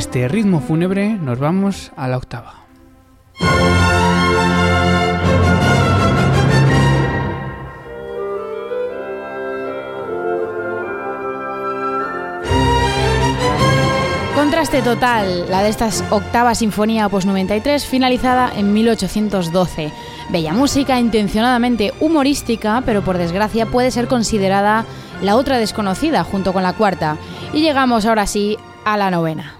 [0.00, 2.54] Este ritmo fúnebre nos vamos a la octava.
[14.34, 19.92] Contraste total, la de estas octava sinfonía opus 93, finalizada en 1812.
[20.30, 24.86] Bella música, intencionadamente humorística, pero por desgracia puede ser considerada
[25.20, 27.18] la otra desconocida junto con la cuarta.
[27.52, 29.59] Y llegamos ahora sí a la novena.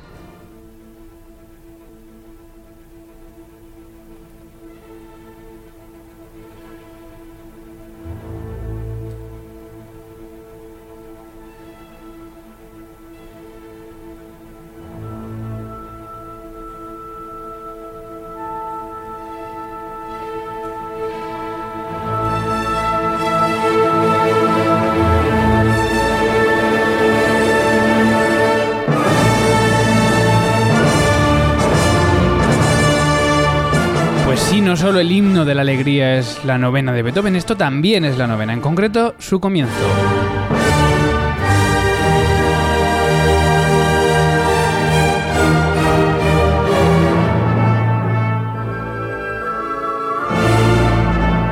[35.44, 39.14] De la alegría es la novena de Beethoven, esto también es la novena, en concreto
[39.18, 39.72] su comienzo.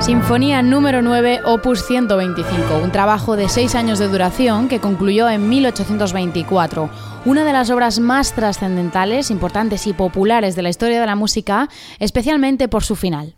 [0.01, 5.49] Sinfonía número 9, opus 125, un trabajo de seis años de duración que concluyó en
[5.49, 6.89] 1824.
[7.25, 11.69] Una de las obras más trascendentales, importantes y populares de la historia de la música,
[11.99, 13.38] especialmente por su final.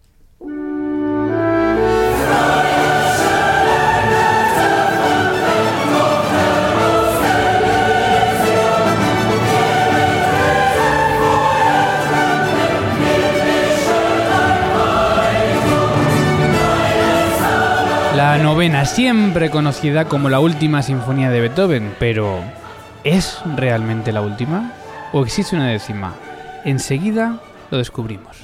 [18.30, 22.38] La novena, siempre conocida como la última sinfonía de Beethoven, pero
[23.02, 24.72] ¿es realmente la última?
[25.12, 26.14] ¿O existe una décima?
[26.64, 27.40] Enseguida
[27.72, 28.36] lo descubrimos.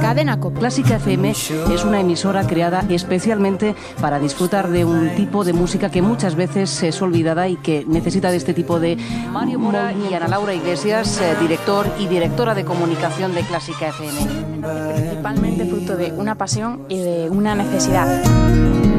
[0.00, 0.60] Cadena Cope.
[0.60, 6.02] Clásica FM es una emisora creada especialmente para disfrutar de un tipo de música que
[6.02, 8.96] muchas veces es olvidada y que necesita de este tipo de
[9.30, 14.94] Mario Mora y Ana Laura Iglesias, eh, director y directora de comunicación de Clásica FM.
[14.94, 18.95] Principalmente fruto de una pasión y de una necesidad.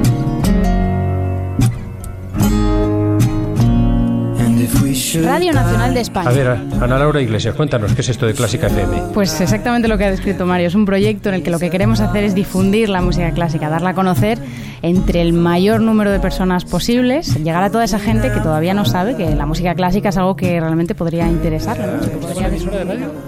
[5.23, 6.29] Radio Nacional de España.
[6.29, 9.13] A ver, Ana Laura Iglesias, cuéntanos qué es esto de Clásica FM.
[9.13, 10.67] Pues exactamente lo que ha descrito Mario.
[10.67, 13.69] Es un proyecto en el que lo que queremos hacer es difundir la música clásica,
[13.69, 14.39] darla a conocer
[14.81, 18.85] entre el mayor número de personas posibles, llegar a toda esa gente que todavía no
[18.85, 21.87] sabe que la música clásica es algo que realmente podría interesarle.
[21.87, 21.99] ¿no?
[22.01, 22.49] Que podría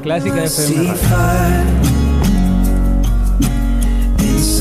[0.02, 1.99] Clásica FM.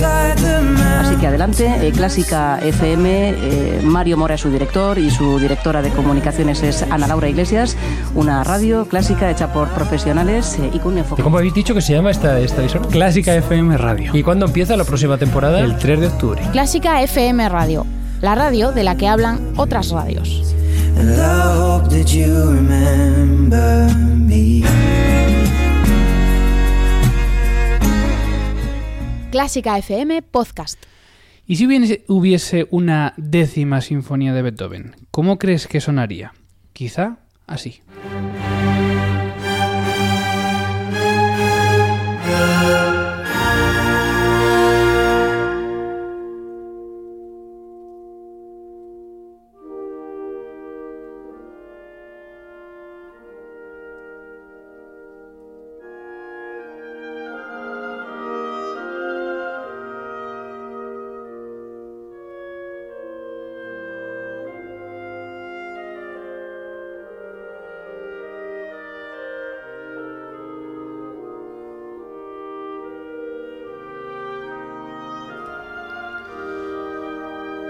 [0.00, 5.82] Así que adelante, eh, Clásica FM, eh, Mario Mora es su director y su directora
[5.82, 7.76] de comunicaciones es Ana Laura Iglesias,
[8.14, 11.22] una radio clásica hecha por profesionales eh, y con un enfoque.
[11.22, 12.86] ¿Cómo habéis dicho que se llama esta, esta emisora?
[12.88, 14.14] Clásica FM Radio.
[14.14, 15.60] ¿Y cuándo empieza la próxima temporada?
[15.60, 16.42] El 3 de octubre.
[16.52, 17.84] Clásica FM Radio,
[18.20, 20.54] la radio de la que hablan otras radios.
[20.96, 24.57] And I hope that you remember me.
[29.30, 30.82] Clásica FM Podcast.
[31.46, 31.66] ¿Y si
[32.08, 34.96] hubiese, una décima sinfonía de Beethoven?
[35.10, 36.32] ¿Cómo crees que sonaría?
[36.72, 37.82] Quizá así.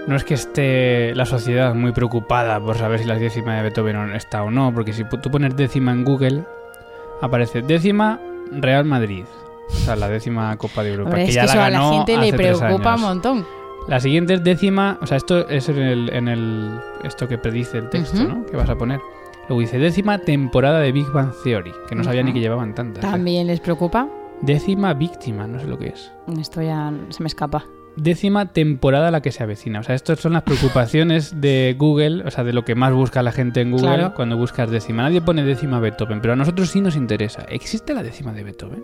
[0.09, 4.15] No es que esté la sociedad muy preocupada por saber si la décima de Beethoven
[4.15, 6.45] está o no, porque si tú pones décima en Google,
[7.21, 8.19] aparece décima
[8.51, 9.25] Real Madrid.
[9.67, 11.11] O sea, la décima Copa de Europa.
[11.11, 13.01] Hombre, que es ya que la eso a la ganó gente le hace preocupa un
[13.01, 13.45] montón.
[13.87, 17.77] La siguiente es décima, o sea, esto es en el, en el esto que predice
[17.77, 18.23] el texto.
[18.23, 18.47] ¿no?
[18.47, 18.99] Que vas a poner.
[19.47, 23.03] Luego dice décima temporada de Big Bang Theory, que no sabía ni que llevaban tantas.
[23.03, 23.07] ¿eh?
[23.07, 24.09] También les preocupa.
[24.41, 26.11] Décima víctima, no sé lo que es.
[26.39, 27.63] Esto ya se me escapa.
[28.01, 29.79] Décima temporada a la que se avecina.
[29.79, 33.21] O sea, estas son las preocupaciones de Google, o sea, de lo que más busca
[33.23, 34.13] la gente en Google Claro.
[34.15, 35.03] cuando buscas décima.
[35.03, 37.43] Nadie pone décima Beethoven, pero a nosotros sí nos interesa.
[37.49, 38.83] ¿Existe la décima de Beethoven?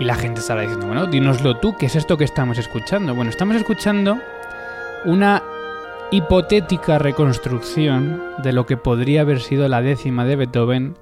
[0.00, 3.14] Y la gente estará diciendo, bueno, dínoslo tú, ¿qué es esto que estamos escuchando?
[3.14, 4.18] Bueno, estamos escuchando
[5.04, 5.42] una
[6.10, 10.96] hipotética reconstrucción de lo que podría haber sido la décima de Beethoven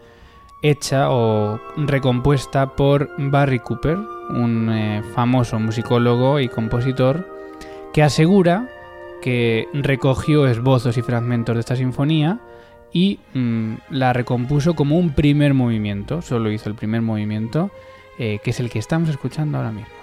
[0.62, 3.96] hecha o recompuesta por Barry Cooper,
[4.30, 7.24] un eh, famoso musicólogo y compositor,
[7.92, 8.68] que asegura
[9.22, 12.40] que recogió esbozos y fragmentos de esta sinfonía
[12.92, 17.70] y mm, la recompuso como un primer movimiento, solo hizo el primer movimiento,
[18.18, 19.97] eh, que es el que estamos escuchando ahora mismo.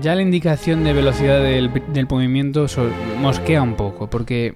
[0.00, 2.66] Ya la indicación de velocidad del, del movimiento
[3.18, 4.54] mosquea un poco, porque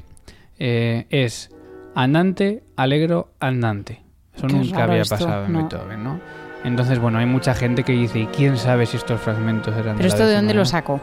[0.59, 1.51] eh, es
[1.95, 4.03] andante, alegro, andante.
[4.35, 5.59] Eso Qué nunca había esto, pasado en no.
[5.63, 6.21] Beethoven, ¿no?
[6.65, 10.09] Entonces, bueno, hay mucha gente que dice, ¿y quién sabe si estos fragmentos eran Pero
[10.09, 10.61] esto de dónde no?".
[10.61, 11.01] lo sacó?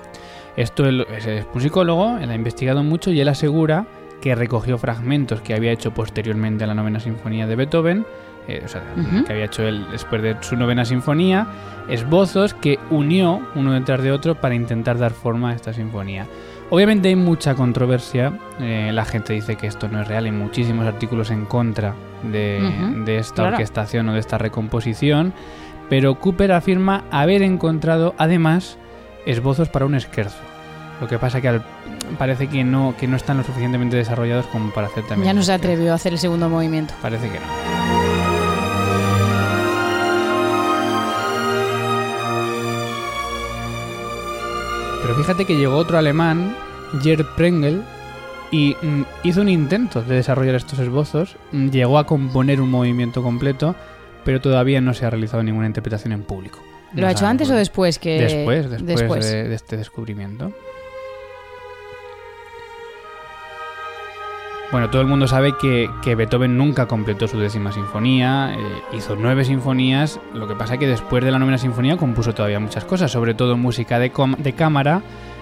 [0.57, 3.85] Esto es un psicólogo, él ha investigado mucho y él asegura
[4.21, 8.05] que recogió fragmentos que había hecho posteriormente a la novena sinfonía de Beethoven,
[8.47, 9.23] eh, o sea, Ujú.
[9.25, 11.47] que había hecho él después de su novena sinfonía,
[11.87, 16.25] esbozos que unió uno detrás de otro para intentar dar forma a esta sinfonía.
[16.69, 20.85] Obviamente hay mucha controversia, eh, la gente dice que esto no es real, hay muchísimos
[20.87, 23.51] artículos en contra de, esta claro.
[23.51, 25.33] orquestación o de esta recomposición,
[25.89, 28.77] pero Cooper afirma haber encontrado además
[29.25, 30.37] esbozos para un esquerzo.
[31.01, 31.65] Lo que pasa que al-
[32.17, 35.25] parece que no, que no están lo suficientemente desarrollados como para hacer también.
[35.25, 36.93] Ya no se atrevió a hacer el segundo movimiento.
[37.01, 38.00] Parece que no.
[45.11, 46.55] Pero fíjate que llegó otro alemán,
[47.01, 47.81] Gerd Prengel,
[48.49, 53.21] y mm, hizo un intento de desarrollar estos esbozos, mm, llegó a componer un movimiento
[53.21, 53.75] completo,
[54.23, 56.59] pero todavía no se ha realizado ninguna interpretación en público.
[56.93, 59.25] ¿Lo No ha hecho antes o después que Después, después, después?
[59.25, 60.53] De, de este descubrimiento.
[64.71, 69.43] Bueno, todo el mundo sabe que, Beethoven nunca completó su décima sinfonía, eh, hizo nueve
[69.43, 73.33] sinfonías, lo que pasa que después de la novena sinfonía compuso todavía muchas cosas, sobre
[73.33, 74.11] todo música de
[74.55, 75.01] cámara.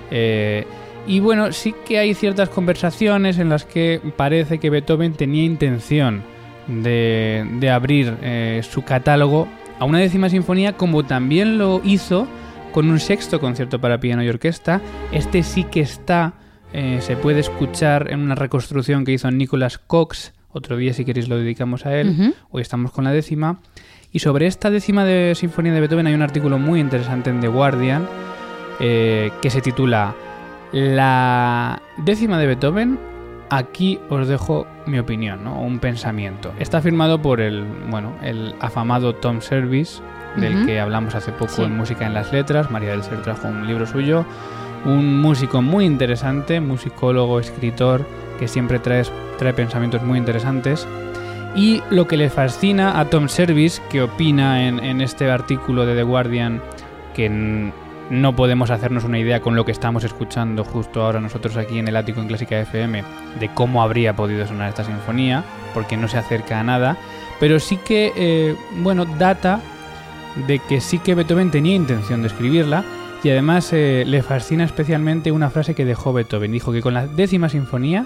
[0.09, 0.65] eh,
[1.07, 6.23] y bueno, sí que hay ciertas conversaciones en las que parece que Beethoven tenía intención
[6.67, 9.47] de, de abrir eh, su catálogo
[9.79, 12.27] a una décima sinfonía, como también lo hizo
[12.71, 14.81] con un sexto concierto para piano y orquesta.
[15.11, 16.33] Este sí que está
[16.73, 20.33] eh, se puede escuchar en una reconstrucción que hizo Nicholas Cox.
[20.51, 22.33] Otro día, si queréis, lo dedicamos a él.
[22.51, 23.59] Hoy estamos con la décima.
[24.11, 27.47] Y sobre esta décima de sinfonía de Beethoven hay un artículo muy interesante en The
[27.47, 28.07] Guardian
[28.79, 30.15] eh, que se titula
[30.71, 32.97] La décima de Beethoven.
[33.51, 35.59] Aquí os dejo mi opinión, ¿no?
[35.59, 36.51] O un pensamiento.
[36.59, 40.01] Está firmado por el, bueno, el afamado Tom Service,
[40.37, 41.63] del que hablamos hace poco Sí.
[41.63, 42.69] en Música en las Letras.
[42.69, 44.25] María del Ser trajo un libro suyo.
[44.85, 48.05] Un músico muy interesante, musicólogo, escritor,
[48.39, 49.03] que siempre trae,
[49.37, 50.87] trae pensamientos muy interesantes.
[51.55, 56.03] Y lo que le fascina a Tom Service, que opina en, este artículo de The
[56.03, 56.61] Guardian,
[57.13, 57.71] que
[58.09, 61.87] no podemos hacernos una idea con lo que estamos escuchando justo ahora nosotros aquí en
[61.87, 63.03] el ático en Clásica FM,
[63.39, 66.97] de cómo habría podido sonar esta sinfonía, porque no se acerca a nada,
[67.39, 69.59] pero sí que, eh, bueno, data
[70.47, 72.83] de que sí que Beethoven tenía intención de escribirla
[73.23, 76.51] y además eh, le fascina especialmente una frase que dejó Beethoven.
[76.51, 78.05] Dijo que con la décima sinfonía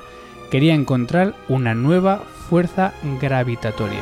[0.50, 4.02] quería encontrar una nueva fuerza gravitatoria.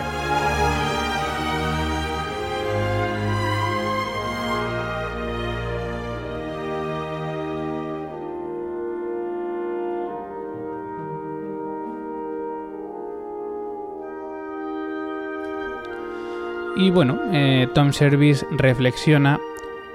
[16.78, 19.39] Y bueno, eh, Tom Service reflexiona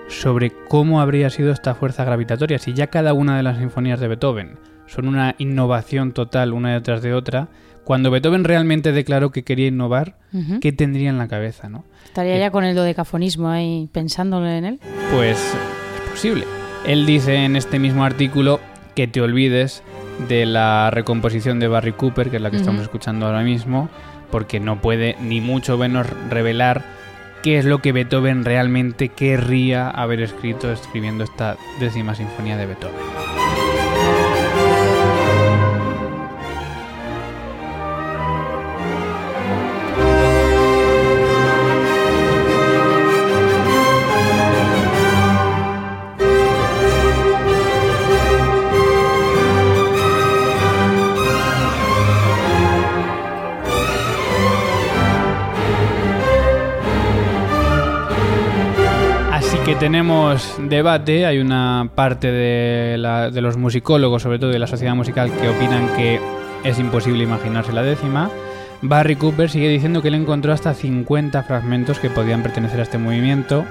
[0.09, 4.09] sobre cómo habría sido esta fuerza gravitatoria si ya cada una de las sinfonías de
[4.09, 7.49] Beethoven son una innovación total una detrás de otra.
[7.85, 10.17] Cuando Beethoven realmente declaró que quería innovar.
[10.61, 11.85] ¿qué tendría en la cabeza, no?
[12.05, 14.81] Estaría ya con el dodecafonismo ahí pensándolo en él.
[15.15, 16.45] Pues es posible.
[16.87, 18.61] Él dice en este mismo artículo
[18.95, 19.83] que te olvides
[20.29, 23.89] de la recomposición de Barry Cooper, que es la que estamos escuchando ahora mismo,
[24.31, 26.83] porque no puede ni mucho menos revelar
[27.47, 33.16] qué es lo que Beethoven realmente querría haber escrito escribiendo esta décima sinfonía de Beethoven.
[59.79, 64.95] Tenemos debate, hay una parte de, la- de los musicólogos, sobre todo de la sociedad
[64.95, 66.21] musical, que opinan que
[66.65, 68.31] es imposible imaginarse la décima.
[68.83, 72.99] Barry Cooper sigue diciendo que él encontró hasta 50 fragmentos que podían pertenecer a este
[72.99, 73.65] movimiento.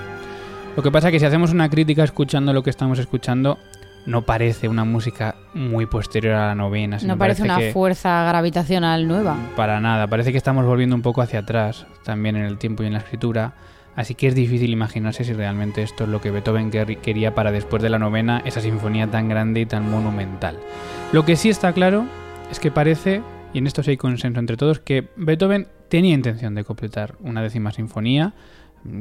[0.76, 3.58] Lo que pasa es que si hacemos una crítica escuchando lo que estamos escuchando,
[4.06, 6.98] no parece una música muy posterior a la novena.
[7.04, 9.36] No parece una que- fuerza gravitacional nueva.
[9.56, 12.88] para nada, parece que estamos volviendo un poco hacia atrás, también en el tiempo y
[12.88, 13.54] en la escritura.
[13.96, 17.52] Así que es difícil imaginarse si realmente esto es lo que Beethoven quer- quería para
[17.52, 20.58] después de la novena, esa sinfonía tan grande y tan monumental.
[21.14, 22.06] Lo que sí está claro
[22.52, 23.22] es que parece,
[23.54, 27.42] y en esto sí hay consenso entre todos, que Beethoven tenía intención de completar una
[27.42, 28.34] décima sinfonía,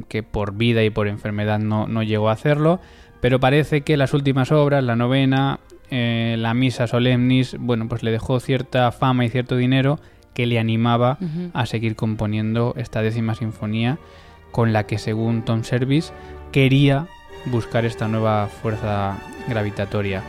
[0.07, 2.79] que por vida y por enfermedad no, no llegó a hacerlo,
[3.21, 5.59] pero parece que las últimas obras, la novena,
[5.91, 9.99] eh, la misa solemnis, bueno, pues le dejó cierta fama y cierto dinero
[10.33, 11.17] que le animaba
[11.53, 13.97] a seguir componiendo esta décima sinfonía
[14.55, 16.13] con la que según Tom Service
[16.53, 17.07] quería
[17.47, 19.17] buscar esta nueva fuerza
[19.49, 20.23] gravitatoria.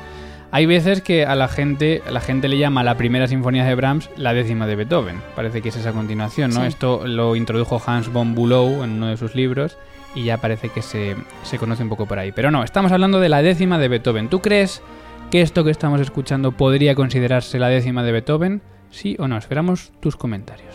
[0.50, 3.76] Hay veces que a la gente, la gente le llama a la primera sinfonía de
[3.76, 5.22] Brahms la décima de Beethoven.
[5.36, 6.62] Parece que es esa continuación, ¿no?
[6.62, 6.66] Sí.
[6.66, 9.78] Esto lo introdujo Hans von Bülow en uno de sus libros
[10.16, 11.14] y ya parece que se,
[11.44, 12.32] se conoce un poco por ahí.
[12.32, 14.28] Pero no, estamos hablando de la décima de Beethoven.
[14.28, 14.82] ¿Tú crees
[15.30, 18.60] que esto que estamos escuchando podría considerarse la décima de Beethoven?
[18.90, 19.36] ¿Sí o no?
[19.36, 20.74] Esperamos tus comentarios.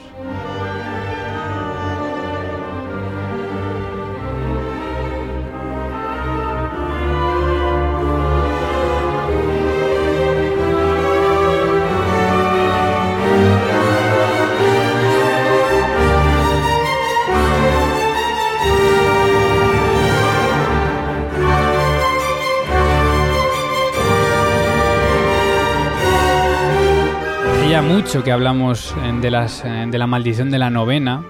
[27.91, 31.23] Mucho que hablamos de, las, de la maldición de la novena,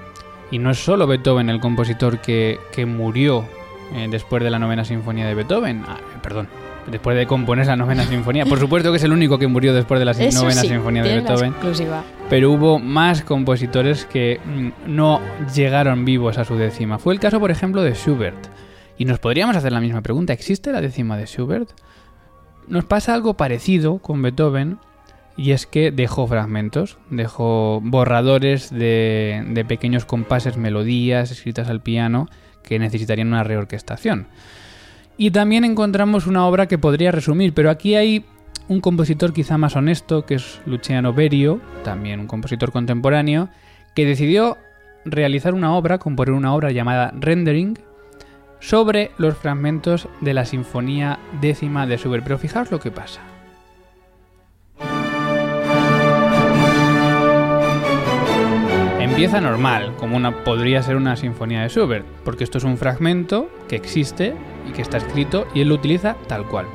[0.51, 3.45] y no es solo Beethoven el compositor que, que murió
[3.95, 6.47] eh, después de la novena sinfonía de Beethoven, Ah, eh, perdón,
[6.85, 8.45] después de componer la novena sinfonía.
[8.45, 11.03] Por supuesto que es el único que murió después de la Eso novena sí, sinfonía
[11.03, 11.55] de Beethoven,
[12.29, 15.19] pero hubo más compositores que mm, no
[15.55, 16.99] llegaron vivos a su décima.
[16.99, 18.47] Fue el caso, por ejemplo, de Schubert.
[18.97, 21.71] Y nos podríamos hacer la misma pregunta, ¿existe la décima de Schubert?
[22.67, 24.77] Nos pasa algo parecido con Beethoven,
[25.41, 32.29] y es que dejó fragmentos, dejó borradores de, pequeños compases, melodías escritas al piano
[32.61, 34.27] que necesitarían una reorquestación.
[35.17, 38.23] Y también encontramos una obra que podría resumir, pero aquí hay
[38.67, 43.49] un compositor quizá más honesto, que es Luciano Berio, también un compositor contemporáneo,
[43.95, 44.59] que decidió
[45.05, 47.79] realizar una obra, componer una obra llamada Rendering,
[48.59, 52.23] sobre los fragmentos de la Sinfonía décima de Schubert.
[52.23, 53.30] Pero fijaos lo que pasa.
[59.11, 63.49] Empieza normal, como una podría ser una sinfonía de Schubert, porque esto es un fragmento
[63.67, 64.33] que existe
[64.67, 66.65] y que está escrito y él lo utiliza tal cual.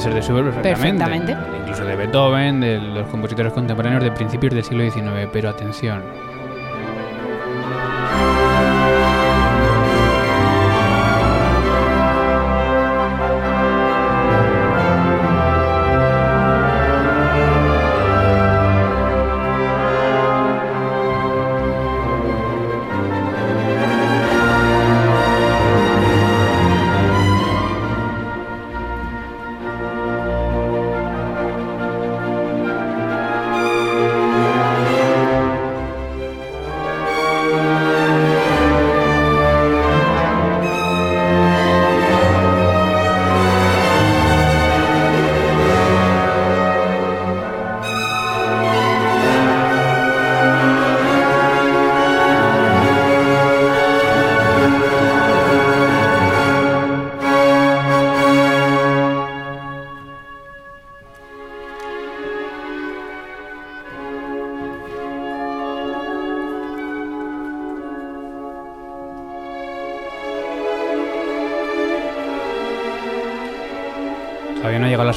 [0.00, 1.04] Ser de Schubert perfectamente.
[1.04, 1.58] Perfectamente.
[1.60, 5.28] Incluso de Beethoven, de los compositores contemporáneos de principios del siglo XIX.
[5.32, 6.02] Pero atención.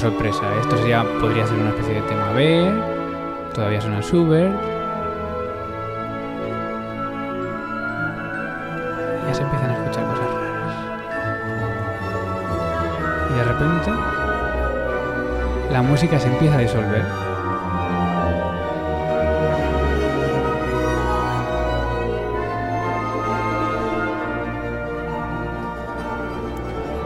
[0.03, 0.43] Sorpresa.
[0.59, 2.69] Esto sería, podría ser una especie de tema B.
[3.53, 4.53] Todavía suena Schubert.
[9.25, 10.75] Ya se empiezan a escuchar cosas raras.
[13.29, 13.91] Y de repente
[15.71, 17.05] la música se empieza a disolver.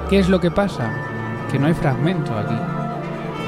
[0.10, 0.90] ¿Qué es lo que pasa?
[1.52, 2.77] Que no hay fragmento aquí.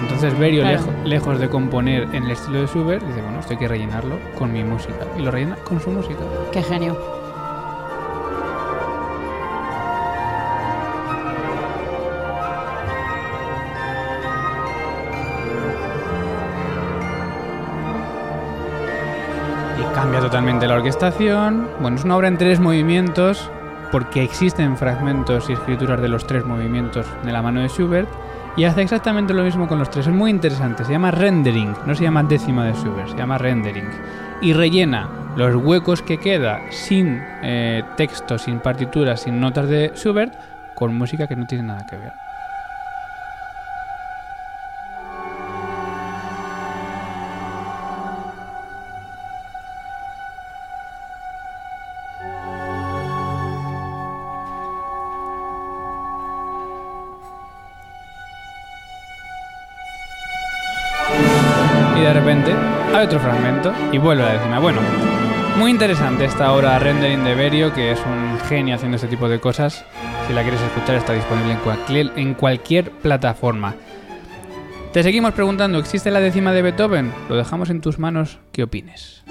[0.02, 0.78] Entonces Berio, Claro.
[0.80, 4.18] lejo- lejos de componer en el estilo de Schubert, dice, bueno, esto hay que rellenarlo
[4.38, 5.06] con mi música.
[5.18, 6.20] Y lo rellena con su música.
[6.52, 6.98] Qué genio.
[19.80, 21.68] y cambia totalmente la orquestación.
[21.80, 23.50] Bueno, es una obra en tres movimientos
[23.92, 28.10] porque existen fragmentos y escrituras de los tres movimientos de la mano de Schubert
[28.56, 30.08] y hace exactamente lo mismo con los tres.
[30.08, 33.90] Es muy interesante, se llama rendering, no se llama décima de Schubert, se llama rendering.
[34.42, 40.34] Y rellena los huecos que queda sin eh, texto, sin partitura, sin notas de Schubert
[40.76, 42.29] con música que no tiene nada que ver.
[63.04, 64.60] Otro fragmento y vuelve a la décima.
[64.60, 64.80] Bueno,
[65.58, 69.40] muy interesante esta obra rendering de Berio, que es un genio haciendo este tipo de
[69.40, 69.86] cosas.
[70.28, 73.76] Si la quieres escuchar está disponible en cualquier, en cualquier plataforma.
[74.94, 77.14] Te seguimos preguntando, ¿existe la décima de Beethoven?
[77.30, 79.24] Lo dejamos en tus manos, ¿qué opines?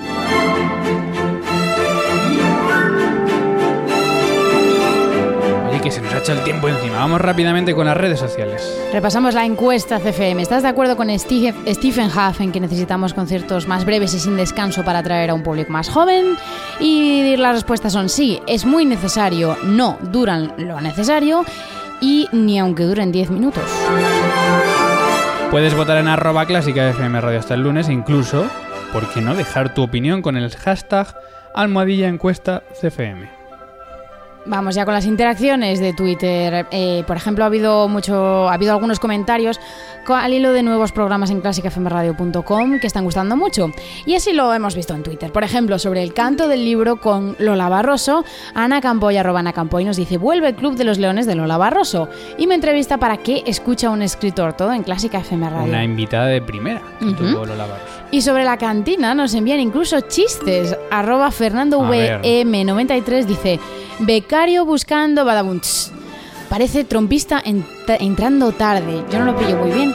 [5.89, 6.99] Que se nos ha hecho el tiempo encima.
[6.99, 8.63] Vamos rápidamente con las redes sociales.
[8.93, 10.43] Repasamos la encuesta CFM.
[10.43, 14.37] ¿Estás de acuerdo con Steve- Stephen Huff en que necesitamos conciertos más breves y sin
[14.37, 16.37] descanso para atraer a un público más joven?
[16.79, 21.45] Y las respuestas son sí, es muy necesario, no, duran lo necesario
[22.03, 23.65] y ni aunque duren 10 minutos.
[25.51, 28.45] Puedes votar en arroba clásica FM Radio hasta el lunes incluso,
[28.93, 31.07] ¿por qué no dejar tu opinión con el hashtag
[31.55, 33.38] almohadilla encuesta CFM?
[34.49, 36.67] Vamos ya con las interacciones de Twitter.
[36.71, 39.61] Eh, por ejemplo, ha habido mucho, ha habido algunos comentarios
[40.07, 43.71] co- al hilo de nuevos programas en clásicafmradio.com que están gustando mucho.
[44.07, 45.31] Y así lo hemos visto en Twitter.
[45.33, 48.25] Por ejemplo, sobre el canto del libro con Lola Barroso,
[48.55, 51.59] Ana Campoy, arroba Ana Campoy, nos dice, vuelve el Club de los Leones de Lola
[51.59, 52.09] Barroso.
[52.39, 55.69] Y me entrevista para qué escucha un escritor, todo en Clásica FM Radio.
[55.69, 57.15] Una invitada de primera que Ujú.
[57.15, 57.89] tuvo Lola Barros.
[58.11, 60.75] Y sobre la cantina nos envían incluso chistes.
[60.91, 62.23] Arroba Fernando A ver.
[62.23, 63.61] VM93 dice,
[64.01, 65.93] becario buscando badabunts.
[66.49, 69.05] Parece trompista entra- entrando tarde.
[69.11, 69.95] Yo no lo pillo muy bien.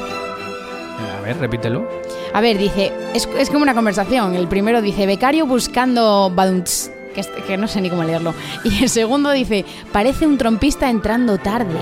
[1.18, 1.88] A ver, repítelo.
[2.34, 4.36] A ver, dice, es, es como una conversación.
[4.36, 8.34] El primero dice, becario buscando badunts, que, es- que no sé ni cómo leerlo.
[8.64, 11.80] Y el segundo dice, parece un trompista entrando tarde.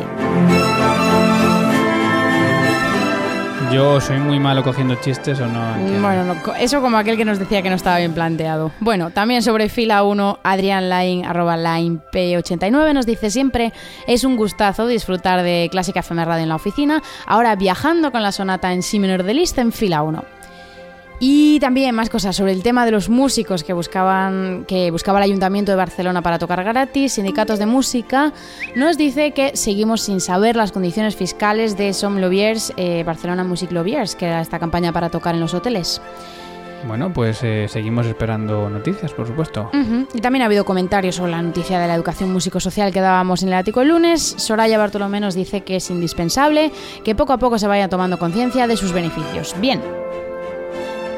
[3.71, 5.75] Yo soy muy malo cogiendo chistes o no.
[6.01, 8.71] Bueno, eso como aquel que nos decía que no estaba bien planteado.
[8.81, 13.71] Bueno, también sobre fila 1, Adrián Line, arroba Line P89, nos dice siempre,
[14.07, 18.33] es un gustazo disfrutar de Clásica FM Radio en la oficina, ahora viajando con la
[18.33, 20.40] sonata en Si menor de lista en fila 1.
[21.23, 25.25] Y también más cosas sobre el tema de los músicos que buscaban que buscaba el
[25.25, 28.33] Ayuntamiento de Barcelona para tocar gratis, sindicatos de música,
[28.75, 33.71] nos dice que seguimos sin saber las condiciones fiscales de Som Loviers, eh, Barcelona Music
[33.71, 36.01] Loviers, que era esta campaña para tocar en los hoteles.
[36.87, 39.69] Bueno, pues eh, seguimos esperando noticias, por supuesto.
[40.15, 43.49] Y también ha habido comentarios sobre la noticia de la educación músico-social que dábamos en
[43.49, 44.33] el ático el lunes.
[44.37, 46.71] Soraya Bartolomé nos dice que es indispensable
[47.03, 49.55] que poco a poco se vaya tomando conciencia de sus beneficios.
[49.61, 49.81] Bien.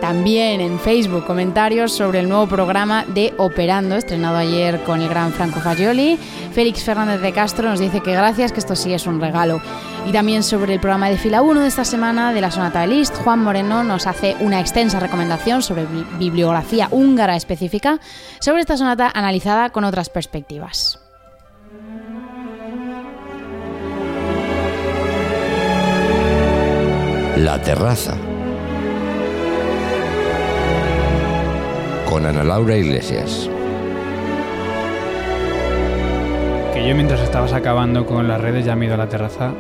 [0.04, 5.32] También en Facebook comentarios sobre el nuevo programa de Operando, estrenado ayer con el gran
[5.32, 6.18] Franco Fagioli.
[6.52, 9.62] Félix Fernández de Castro nos dice que gracias, que esto sí es un regalo.
[10.06, 12.88] Y también sobre el programa de fila 1 de esta semana de la Sonata de
[12.88, 18.02] Liszt, Juan Moreno nos hace una extensa recomendación sobre bi- bibliografía húngara específica
[18.42, 21.00] sobre esta sonata analizada con otras perspectivas.
[27.38, 28.16] La terraza.
[32.14, 33.50] Con Ana Laura Iglesias.
[36.72, 39.52] Que yo mientras estabas acabando con las redes ya me he ido a la terraza.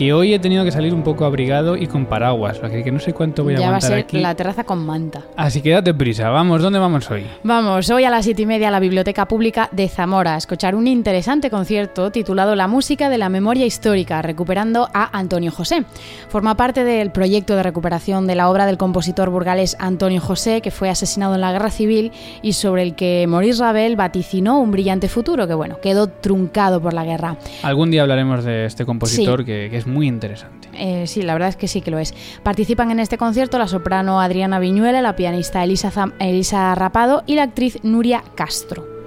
[0.00, 2.56] Que hoy he tenido que salir un poco abrigado y con paraguas.
[2.58, 4.18] sea, que no sé cuánto voy a ya va a aguantar ser aquí.
[4.18, 5.24] la terraza con manta.
[5.36, 6.30] Así que date prisa.
[6.30, 7.26] Vamos, ¿dónde vamos hoy?
[7.42, 10.74] Vamos, hoy a las siete y media a la Biblioteca Pública de Zamora a escuchar
[10.74, 15.84] un interesante concierto titulado La música de la memoria histórica, recuperando a Antonio José.
[16.30, 20.70] Forma parte del proyecto de recuperación de la obra del compositor burgalés Antonio José, que
[20.70, 25.08] fue asesinado en la Guerra Civil y sobre el que Maurice Ravel vaticinó un brillante
[25.10, 27.36] futuro que, bueno, quedó truncado por la guerra.
[27.62, 29.44] Algún día hablaremos de este compositor Sí.
[29.44, 30.68] que, que es muy interesante.
[30.72, 32.14] Eh, sí, la verdad es que sí que lo es.
[32.42, 37.42] Participan en este concierto la soprano Adriana Viñuela, la pianista Elisa, Elisa Rapado y la
[37.42, 38.99] actriz Nuria Castro.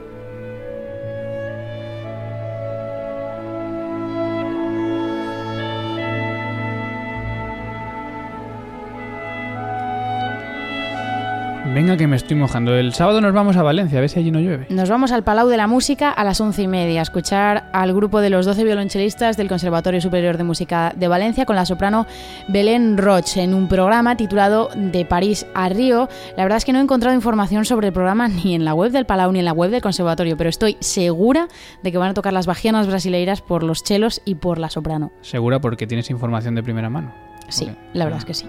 [11.73, 12.75] Venga que me estoy mojando.
[12.75, 14.67] El sábado nos vamos a Valencia, a ver si allí no llueve.
[14.69, 17.95] Nos vamos al Palau de la Música a las once y media a escuchar al
[17.95, 22.05] grupo de los 12 violonchelistas del Conservatorio Superior de Música de Valencia con la soprano
[22.47, 26.09] Belén Roche en un programa titulado De París a Río.
[26.37, 28.91] La verdad es que no he encontrado información sobre el programa ni en la web
[28.91, 31.47] del Palau ni en la web del Conservatorio, pero estoy segura
[31.81, 35.11] de que van a tocar las bajianas brasileiras por los chelos y por la soprano.
[35.21, 37.15] Segura porque tienes información de primera mano.
[37.47, 38.45] Sí, la verdad es que sí.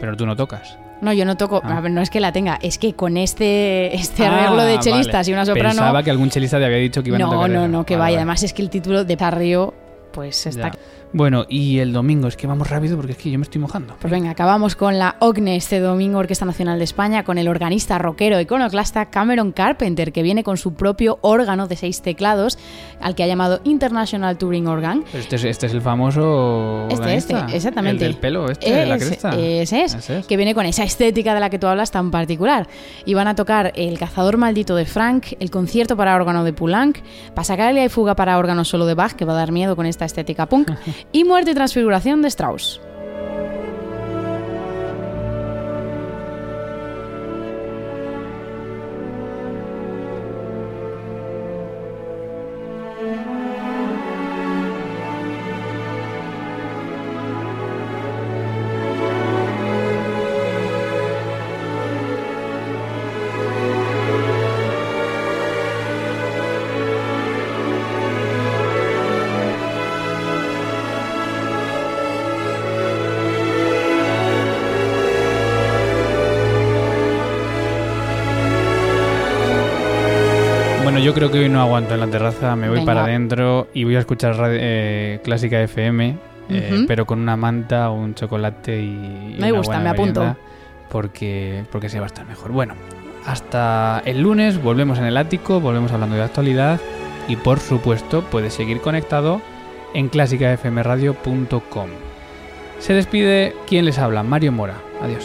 [0.00, 0.76] Pero tú no tocas.
[1.04, 1.78] No, yo no toco, Ah.
[1.78, 5.26] a no es que la tenga, es que con este, este arreglo de Ah, chelistas
[5.26, 5.30] vale.
[5.30, 5.68] y una soprano...
[5.68, 7.68] Pensaba que algún chelista te había dicho que iban a No, tocar no, eso.
[7.68, 8.04] no, que Vale, vaya.
[8.12, 8.16] vale.
[8.16, 9.74] Además es que el título de Parrío,
[10.14, 10.70] pues está...
[10.70, 10.78] Ya.
[11.14, 13.94] Bueno, y el domingo, es que vamos rápido porque es que yo me estoy mojando.
[14.00, 17.98] Pues venga, acabamos con la OCNE este domingo, Orquesta Nacional de España, con el organista
[17.98, 22.58] rockero iconoclasta Cameron Carpenter, que viene con su propio órgano de seis teclados,
[23.00, 25.04] al que ha llamado International Touring Organ.
[25.04, 26.88] Pero Este es, este es el famoso.
[26.90, 28.06] Este, organista, este, exactamente.
[28.06, 29.38] El del pelo, este, de la cresta.
[29.38, 30.26] Ese es, Ese es.
[30.26, 32.66] que viene con esa estética de la que tú hablas tan particular.
[33.04, 36.98] Y van a tocar El cazador maldito de Frank, el concierto para órgano de Poulenc,
[37.36, 40.03] Pasacaglia y fuga para órgano solo de Bach, que va a dar miedo con esta
[40.04, 40.70] estética punk,
[41.12, 42.80] y Muerte y transfiguración de Strauss.
[81.14, 82.92] Yo creo que hoy no aguanto en la terraza, me voy Venga.
[82.92, 86.16] para adentro y voy a escuchar radio- eh, Clásica FM,
[86.50, 89.36] eh, pero con una manta, un chocolate y.
[89.38, 90.36] Me una gusta, buena me apunto.
[90.90, 92.50] Porque, porque se va a estar mejor.
[92.52, 92.74] Bueno,
[93.26, 96.80] hasta el lunes volvemos en el ático, volvemos hablando de actualidad
[97.28, 99.40] y por supuesto puedes seguir conectado
[99.94, 101.88] en clásicafmradio.com.
[102.80, 104.74] Se despide quien les habla, Mario Mora.
[105.00, 105.24] Adiós.